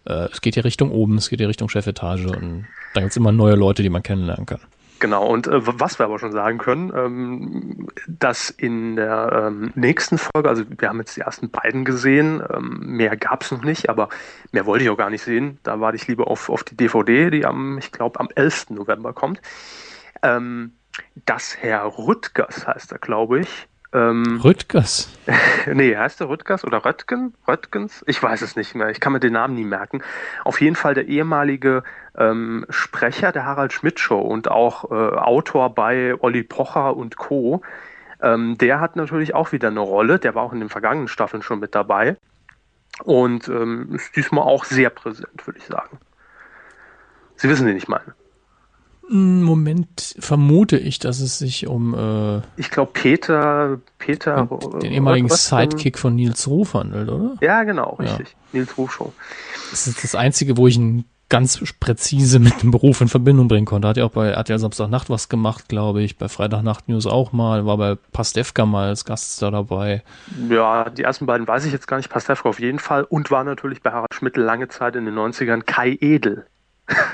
Äh, 0.06 0.30
es 0.32 0.42
geht 0.42 0.56
hier 0.56 0.66
Richtung 0.66 0.92
oben, 0.92 1.18
es 1.18 1.30
geht 1.30 1.40
hier 1.40 1.50
Richtung 1.50 1.70
Chefetage 1.70 2.26
und 2.26 2.68
da 2.94 3.02
gibt 3.02 3.12
es 3.12 3.18
immer 3.18 3.32
neue 3.32 3.56
Leute, 3.56 3.84
die 3.84 3.90
man 3.90 4.04
kennenlernen 4.04 4.46
kann. 4.46 4.60
Genau, 5.02 5.26
und 5.26 5.48
äh, 5.48 5.60
was 5.80 5.98
wir 5.98 6.06
aber 6.06 6.20
schon 6.20 6.32
sagen 6.32 6.60
können, 6.60 6.94
ähm, 6.96 7.88
dass 8.08 8.52
in 8.52 8.96
der 8.96 9.48
ähm, 9.48 9.72
nächsten 9.74 10.20
Folge, 10.20 10.48
also 10.48 10.64
wir 10.70 10.90
haben 10.90 11.00
jetzt 11.00 11.18
die 11.18 11.22
ersten 11.22 11.50
beiden 11.50 11.86
gesehen, 11.86 12.44
ähm, 12.54 12.82
mehr 12.82 13.18
gab 13.18 13.42
es 13.42 13.50
noch 13.50 13.64
nicht, 13.64 13.90
aber 13.90 14.10
mehr 14.52 14.68
wollte 14.68 14.84
ich 14.84 14.92
auch 14.92 14.98
gar 14.98 15.10
nicht 15.10 15.24
sehen. 15.24 15.58
Da 15.64 15.80
warte 15.80 15.96
ich 15.96 16.08
lieber 16.08 16.28
auf, 16.28 16.52
auf 16.52 16.64
die 16.64 16.78
DVD, 16.78 17.32
die 17.32 17.48
am, 17.48 17.80
ich 17.80 17.92
glaube, 17.92 18.20
am 18.20 18.30
11. 18.36 18.70
November 18.70 19.12
kommt. 19.12 19.42
Ähm, 20.22 20.74
dass 21.26 21.58
Herr 21.58 21.98
Rüttgers 21.98 22.68
heißt 22.68 22.92
er, 22.92 23.00
glaube 23.00 23.40
ich. 23.40 23.68
Ähm, 23.94 24.40
Rüttgers? 24.42 25.10
nee, 25.74 25.96
heißt 25.96 26.22
er 26.22 26.30
Rüttgers 26.30 26.64
oder 26.64 26.86
Röttgen? 26.86 27.34
Röttgens? 27.48 28.04
Ich 28.08 28.22
weiß 28.22 28.42
es 28.42 28.56
nicht 28.56 28.74
mehr. 28.74 28.90
Ich 28.90 29.02
kann 29.02 29.12
mir 29.12 29.20
den 29.20 29.34
Namen 29.34 29.56
nie 29.56 29.66
merken. 29.66 30.02
Auf 30.46 30.62
jeden 30.62 30.76
Fall 30.76 30.94
der 30.94 31.08
ehemalige 31.08 31.84
ähm, 32.18 32.66
Sprecher 32.70 33.32
der 33.32 33.46
Harald 33.46 33.74
Schmidt 33.74 34.00
Show 34.00 34.20
und 34.20 34.50
auch 34.50 34.92
äh, 34.92 34.96
Autor 34.96 35.76
bei 35.76 36.16
Olli 36.20 36.44
Pocher 36.44 36.96
und 36.96 37.18
Co. 37.18 37.62
Ähm, 38.22 38.58
der 38.58 38.80
hat 38.80 38.96
natürlich 38.96 39.36
auch 39.36 39.52
wieder 39.52 39.68
eine 39.68 39.82
Rolle. 39.82 40.20
Der 40.20 40.36
war 40.36 40.44
auch 40.44 40.54
in 40.54 40.60
den 40.62 40.70
vergangenen 40.70 41.10
Staffeln 41.10 41.44
schon 41.44 41.60
mit 41.60 41.76
dabei. 41.76 42.16
Und 43.04 43.48
ähm, 43.50 43.96
ist 43.96 44.16
diesmal 44.16 44.46
auch 44.46 44.64
sehr 44.64 44.90
präsent, 44.90 45.46
würde 45.46 45.60
ich 45.60 45.66
sagen. 45.66 45.98
Sie 47.36 47.50
wissen, 47.50 47.68
wen 47.68 47.76
ich 47.76 47.88
meine. 47.88 48.14
Moment 49.14 50.16
vermute 50.20 50.78
ich, 50.78 50.98
dass 51.00 51.20
es 51.20 51.38
sich 51.38 51.68
um 51.68 51.94
äh, 51.94 52.42
ich 52.56 52.72
glaube 52.72 52.92
Peter 52.94 53.80
Peter 53.98 54.48
den 54.82 54.92
ehemaligen 54.94 55.28
Sidekick 55.28 56.00
von 56.00 56.16
Nils 56.16 56.48
Ruf 56.48 56.76
handelt, 56.76 57.10
oder? 57.10 57.36
Ja, 57.42 57.64
genau, 57.64 57.96
richtig. 57.96 58.30
Ja. 58.30 58.60
Nils 58.60 58.78
Ruf 58.78 58.94
Show. 58.94 59.14
Das 59.70 59.88
ist 59.88 60.04
das 60.04 60.16
einzige, 60.16 60.56
wo 60.56 60.68
ich 60.68 60.78
ihn 60.78 61.04
ganz 61.28 61.62
präzise 61.80 62.40
mit 62.40 62.62
dem 62.62 62.72
Beruf 62.72 63.02
in 63.02 63.08
Verbindung 63.08 63.48
bringen 63.48 63.66
konnte. 63.66 63.88
Hat 63.88 63.98
ja 63.98 64.06
auch 64.06 64.12
bei 64.12 64.30
RTL 64.30 64.60
Samstagnacht 64.60 65.10
was 65.10 65.30
gemacht, 65.30 65.70
glaube 65.70 66.02
ich, 66.02 66.18
bei 66.18 66.28
Freitagnacht 66.28 66.90
News 66.90 67.06
auch 67.06 67.32
mal, 67.32 67.66
war 67.66 67.78
bei 67.78 67.96
Pastewka 68.12 68.66
mal 68.66 68.90
als 68.90 69.06
Gast 69.06 69.42
da 69.42 69.50
dabei. 69.50 70.04
Ja, 70.50 70.90
die 70.90 71.04
ersten 71.04 71.26
beiden 71.26 71.48
weiß 71.48 71.66
ich 71.66 71.72
jetzt 71.72 71.88
gar 71.88 71.98
nicht, 71.98 72.10
Pastewka 72.10 72.50
auf 72.50 72.60
jeden 72.60 72.80
Fall 72.80 73.04
und 73.04 73.32
war 73.32 73.44
natürlich 73.46 73.82
bei 73.82 73.92
Harald 73.92 74.14
Schmidt 74.14 74.36
lange 74.36 74.68
Zeit 74.68 74.96
in 74.96 75.06
den 75.06 75.16
90ern 75.16 75.64
Kai 75.64 75.98
Edel. 76.02 76.46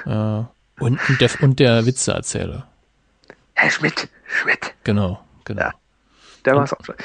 Ja. 0.06 0.50
Und, 0.80 1.00
und, 1.10 1.22
der, 1.22 1.30
und 1.42 1.60
der 1.60 1.86
Witzeerzähler. 1.86 2.68
Herr 3.56 3.72
Schmidt, 3.72 4.08
Schmidt. 4.28 4.74
Genau, 4.84 5.20
genau. 5.44 5.62
Ja. 5.62 5.74
Der 6.46 6.56
war 6.56 6.64
es 6.64 6.74
auch 6.74 6.84
schon. 6.86 6.96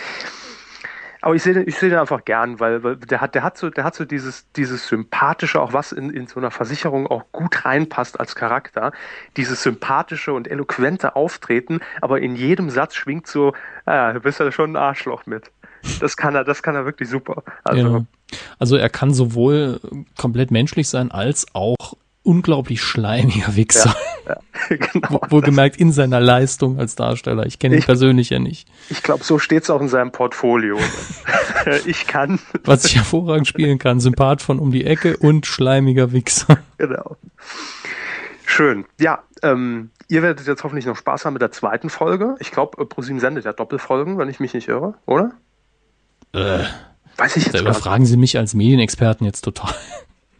Aber 1.22 1.36
ich 1.36 1.42
sehe 1.44 1.54
den, 1.54 1.68
ich 1.68 1.76
sehe 1.76 1.88
den 1.88 2.00
einfach 2.00 2.24
gern, 2.24 2.58
weil, 2.58 2.82
weil 2.82 2.96
der 2.96 3.20
hat, 3.20 3.36
der 3.36 3.44
hat 3.44 3.56
so, 3.56 3.70
der 3.70 3.84
hat 3.84 3.94
so 3.94 4.04
dieses, 4.04 4.50
dieses 4.54 4.88
sympathische, 4.88 5.62
auch 5.62 5.72
was 5.72 5.92
in, 5.92 6.10
in 6.10 6.26
so 6.26 6.40
einer 6.40 6.50
Versicherung 6.50 7.06
auch 7.06 7.24
gut 7.30 7.64
reinpasst 7.64 8.18
als 8.18 8.34
Charakter. 8.34 8.92
Dieses 9.36 9.62
sympathische 9.62 10.32
und 10.32 10.48
eloquente 10.48 11.14
Auftreten, 11.14 11.80
aber 12.00 12.20
in 12.20 12.34
jedem 12.34 12.70
Satz 12.70 12.96
schwingt 12.96 13.28
so, 13.28 13.54
ah, 13.86 14.12
du 14.12 14.20
bist 14.20 14.40
ja 14.40 14.50
schon 14.50 14.72
ein 14.72 14.76
Arschloch 14.76 15.24
mit. 15.26 15.52
Das 16.00 16.16
kann 16.16 16.34
er, 16.34 16.42
das 16.42 16.62
kann 16.62 16.74
er 16.74 16.84
wirklich 16.84 17.08
super. 17.08 17.44
Also, 17.62 17.88
ja. 17.88 18.04
also 18.58 18.76
er 18.76 18.90
kann 18.90 19.14
sowohl 19.14 19.80
komplett 20.16 20.50
menschlich 20.50 20.88
sein, 20.88 21.12
als 21.12 21.46
auch 21.54 21.91
unglaublich 22.22 22.82
schleimiger 22.82 23.56
Wichser. 23.56 23.94
Ja, 24.26 24.36
ja, 24.70 24.76
genau. 24.92 25.20
Wohlgemerkt 25.28 25.76
in 25.76 25.92
seiner 25.92 26.20
Leistung 26.20 26.78
als 26.78 26.94
Darsteller. 26.94 27.46
Ich 27.46 27.58
kenne 27.58 27.76
ihn 27.76 27.80
ich, 27.80 27.86
persönlich 27.86 28.30
ja 28.30 28.38
nicht. 28.38 28.68
Ich 28.90 29.02
glaube, 29.02 29.24
so 29.24 29.38
steht 29.38 29.64
es 29.64 29.70
auch 29.70 29.80
in 29.80 29.88
seinem 29.88 30.12
Portfolio. 30.12 30.78
ich 31.86 32.06
kann. 32.06 32.38
Was 32.64 32.84
ich 32.84 32.96
hervorragend 32.96 33.48
spielen 33.48 33.78
kann. 33.78 34.00
Sympath 34.00 34.42
von 34.42 34.58
um 34.58 34.70
die 34.70 34.84
Ecke 34.84 35.16
und 35.16 35.46
schleimiger 35.46 36.12
Wichser. 36.12 36.58
Genau. 36.78 37.16
Schön. 38.46 38.84
Ja, 39.00 39.22
ähm, 39.42 39.90
ihr 40.08 40.22
werdet 40.22 40.46
jetzt 40.46 40.62
hoffentlich 40.62 40.86
noch 40.86 40.96
Spaß 40.96 41.24
haben 41.24 41.32
mit 41.32 41.42
der 41.42 41.52
zweiten 41.52 41.90
Folge. 41.90 42.36
Ich 42.38 42.50
glaube, 42.50 42.84
ProSieben 42.86 43.18
sendet 43.18 43.44
ja 43.44 43.52
Doppelfolgen, 43.52 44.18
wenn 44.18 44.28
ich 44.28 44.40
mich 44.40 44.54
nicht 44.54 44.68
irre, 44.68 44.94
oder? 45.06 45.32
Äh, 46.32 46.64
Weiß 47.16 47.36
ich 47.36 47.44
jetzt 47.44 47.54
Da 47.54 47.60
überfragen 47.60 48.06
Sie 48.06 48.16
mich 48.16 48.38
als 48.38 48.54
Medienexperten 48.54 49.26
jetzt 49.26 49.42
total. 49.42 49.74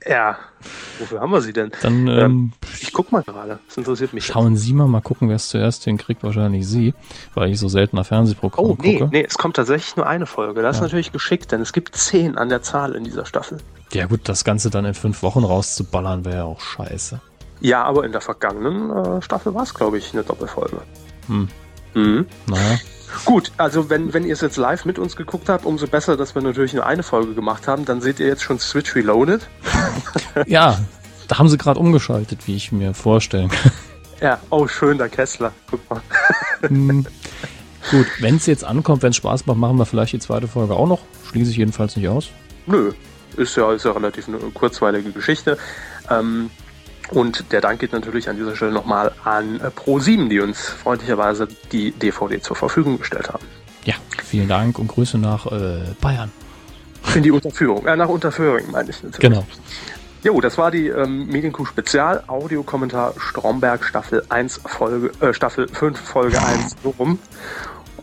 Ja, 0.07 0.38
wofür 0.99 1.21
haben 1.21 1.31
wir 1.31 1.41
sie 1.41 1.53
denn? 1.53 1.71
Dann, 1.83 2.07
ähm, 2.07 2.19
ähm, 2.19 2.53
ich 2.81 2.93
guck 2.93 3.12
mal 3.12 3.23
gerade, 3.23 3.59
das 3.67 3.77
interessiert 3.77 4.12
mich. 4.12 4.27
Schauen 4.27 4.55
jetzt. 4.55 4.62
Sie 4.62 4.73
mal, 4.73 4.87
mal 4.87 5.01
gucken, 5.01 5.29
wer 5.29 5.37
es 5.37 5.49
zuerst 5.49 5.85
hinkriegt, 5.85 6.23
wahrscheinlich 6.23 6.67
Sie, 6.67 6.95
weil 7.35 7.51
ich 7.51 7.59
so 7.59 7.69
seltener 7.69 8.05
Fernsehprogramme 8.05 8.69
oh, 8.69 8.79
nee, 8.81 8.99
gucke. 8.99 9.11
nee, 9.12 9.25
es 9.27 9.38
kommt 9.38 9.57
tatsächlich 9.57 9.97
nur 9.97 10.07
eine 10.07 10.27
Folge. 10.27 10.62
Das 10.62 10.77
ja. 10.77 10.81
ist 10.81 10.83
natürlich 10.83 11.12
geschickt, 11.12 11.53
denn 11.53 11.61
es 11.61 11.73
gibt 11.73 11.95
zehn 11.97 12.37
an 12.37 12.49
der 12.49 12.62
Zahl 12.62 12.95
in 12.95 13.05
dieser 13.05 13.27
Staffel. 13.27 13.59
Ja 13.93 14.07
gut, 14.07 14.29
das 14.29 14.45
Ganze 14.45 14.71
dann 14.71 14.85
in 14.85 14.95
fünf 14.95 15.23
Wochen 15.23 15.45
rauszuballern, 15.45 16.25
wäre 16.25 16.37
ja 16.37 16.45
auch 16.45 16.61
scheiße. 16.61 17.21
Ja, 17.61 17.85
aber 17.85 18.05
in 18.05 18.12
der 18.12 18.21
vergangenen 18.21 18.91
äh, 18.91 19.23
Staffel 19.23 19.55
war 19.55 19.62
es, 19.62 19.75
glaube 19.75 19.99
ich, 19.99 20.12
eine 20.12 20.25
Doppelfolge. 20.25 20.79
Hm. 21.29 21.49
Mhm. 21.95 22.27
Naja. 22.47 22.79
Gut, 23.25 23.53
also 23.59 23.91
wenn, 23.91 24.15
wenn 24.15 24.25
ihr 24.25 24.33
es 24.33 24.41
jetzt 24.41 24.57
live 24.57 24.85
mit 24.85 24.99
uns 24.99 25.17
geguckt 25.17 25.49
habt, 25.49 25.65
umso 25.65 25.87
besser, 25.87 26.17
dass 26.17 26.35
wir 26.35 26.43
natürlich 26.43 26.73
nur 26.73 26.87
eine 26.87 27.03
Folge 27.03 27.35
gemacht 27.35 27.69
haben. 27.69 27.85
Dann 27.85 28.01
seht 28.01 28.21
ihr 28.21 28.27
jetzt 28.27 28.43
schon 28.43 28.59
Switch 28.59 28.95
Reloaded. 28.95 29.47
ja, 30.47 30.79
da 31.29 31.39
haben 31.39 31.49
sie 31.49 31.59
gerade 31.59 31.79
umgeschaltet, 31.79 32.47
wie 32.47 32.57
ich 32.57 32.73
mir 32.73 32.95
vorstellen 32.95 33.49
kann. 33.51 33.73
Ja, 34.21 34.39
oh 34.51 34.67
schön, 34.67 34.99
der 34.99 35.09
Kessler. 35.09 35.53
Guck 35.71 35.91
mal. 35.91 36.01
hm. 36.69 37.07
Gut, 37.91 38.07
wenn 38.21 38.37
es 38.37 38.47
jetzt 38.47 38.65
ankommt, 38.65 39.03
wenn 39.03 39.11
es 39.11 39.17
Spaß 39.17 39.47
macht, 39.47 39.59
machen 39.59 39.77
wir 39.77 39.85
vielleicht 39.85 40.13
die 40.13 40.21
zweite 40.21 40.47
Folge 40.47 40.75
auch 40.75 40.87
noch. 40.87 41.01
Schließe 41.29 41.51
ich 41.51 41.57
jedenfalls 41.57 41.97
nicht 41.97 42.09
aus. 42.09 42.31
Nö, 42.67 42.93
ist 43.37 43.57
ja, 43.57 43.73
ist 43.73 43.85
ja 43.85 43.93
relativ 43.93 44.29
eine 44.29 44.39
kurzweilige 44.39 45.11
Geschichte. 45.11 45.59
Ähm, 46.09 46.51
und 47.12 47.53
der 47.53 47.61
Dank 47.61 47.81
geht 47.81 47.92
natürlich 47.92 48.29
an 48.29 48.37
dieser 48.37 48.57
Stelle 48.57 48.72
nochmal 48.72 49.12
an 49.25 49.61
äh, 49.61 49.66
Pro7, 49.66 50.29
die 50.29 50.40
uns 50.40 50.61
freundlicherweise 50.61 51.46
die 51.70 51.92
DVD 51.92 52.40
zur 52.40 52.57
Verfügung 52.57 52.98
gestellt 52.98 53.29
haben. 53.29 53.44
Ja, 53.85 53.94
vielen 54.25 54.48
Dank 54.48 54.79
und 54.79 54.88
Grüße 54.88 55.18
nach 55.18 55.46
äh, 55.46 55.81
Bayern. 56.01 56.33
In 57.14 57.22
die 57.22 57.31
Unterführung, 57.31 57.87
äh, 57.87 57.96
nach 57.96 58.09
Unterführung 58.09 58.61
meine 58.70 58.90
ich 58.90 59.03
natürlich. 59.03 59.18
Genau. 59.18 59.44
Jo, 60.22 60.40
das 60.40 60.57
war 60.57 60.70
die 60.70 60.87
ähm, 60.87 61.27
Medienkuh 61.27 61.64
Spezial, 61.64 62.22
Audiokommentar 62.29 63.14
Stromberg 63.18 63.85
Staffel 63.85 64.25
1 64.29 64.61
Folge, 64.64 65.11
äh, 65.20 65.35
Staffel 65.35 65.66
5 65.68 65.98
Folge 65.98 66.40
1 66.40 66.77
so 66.83 66.90
rum. 66.90 67.18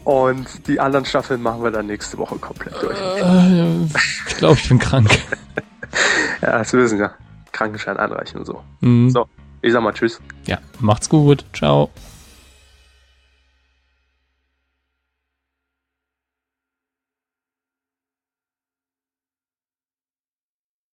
Und 0.04 0.68
die 0.68 0.80
anderen 0.80 1.06
Staffeln 1.06 1.42
machen 1.42 1.64
wir 1.64 1.72
dann 1.72 1.88
nächste 1.88 2.18
Woche 2.18 2.38
komplett 2.38 2.76
durch. 2.82 2.98
Äh, 3.00 3.86
ich 4.28 4.38
glaube, 4.38 4.56
ich 4.62 4.68
bin 4.68 4.80
krank. 4.80 5.10
ja, 6.42 6.60
das 6.60 6.74
wissen 6.74 7.00
ja. 7.00 7.12
Krankenschein 7.52 7.98
einreichen 7.98 8.40
und 8.40 8.46
so. 8.46 8.62
Mhm. 8.82 9.10
So, 9.10 9.28
ich 9.62 9.74
sag 9.74 9.82
mal 9.82 9.94
Tschüss. 9.94 10.20
Ja, 10.46 10.58
macht's 10.80 11.10
gut. 11.10 11.46
Ciao. 11.54 11.90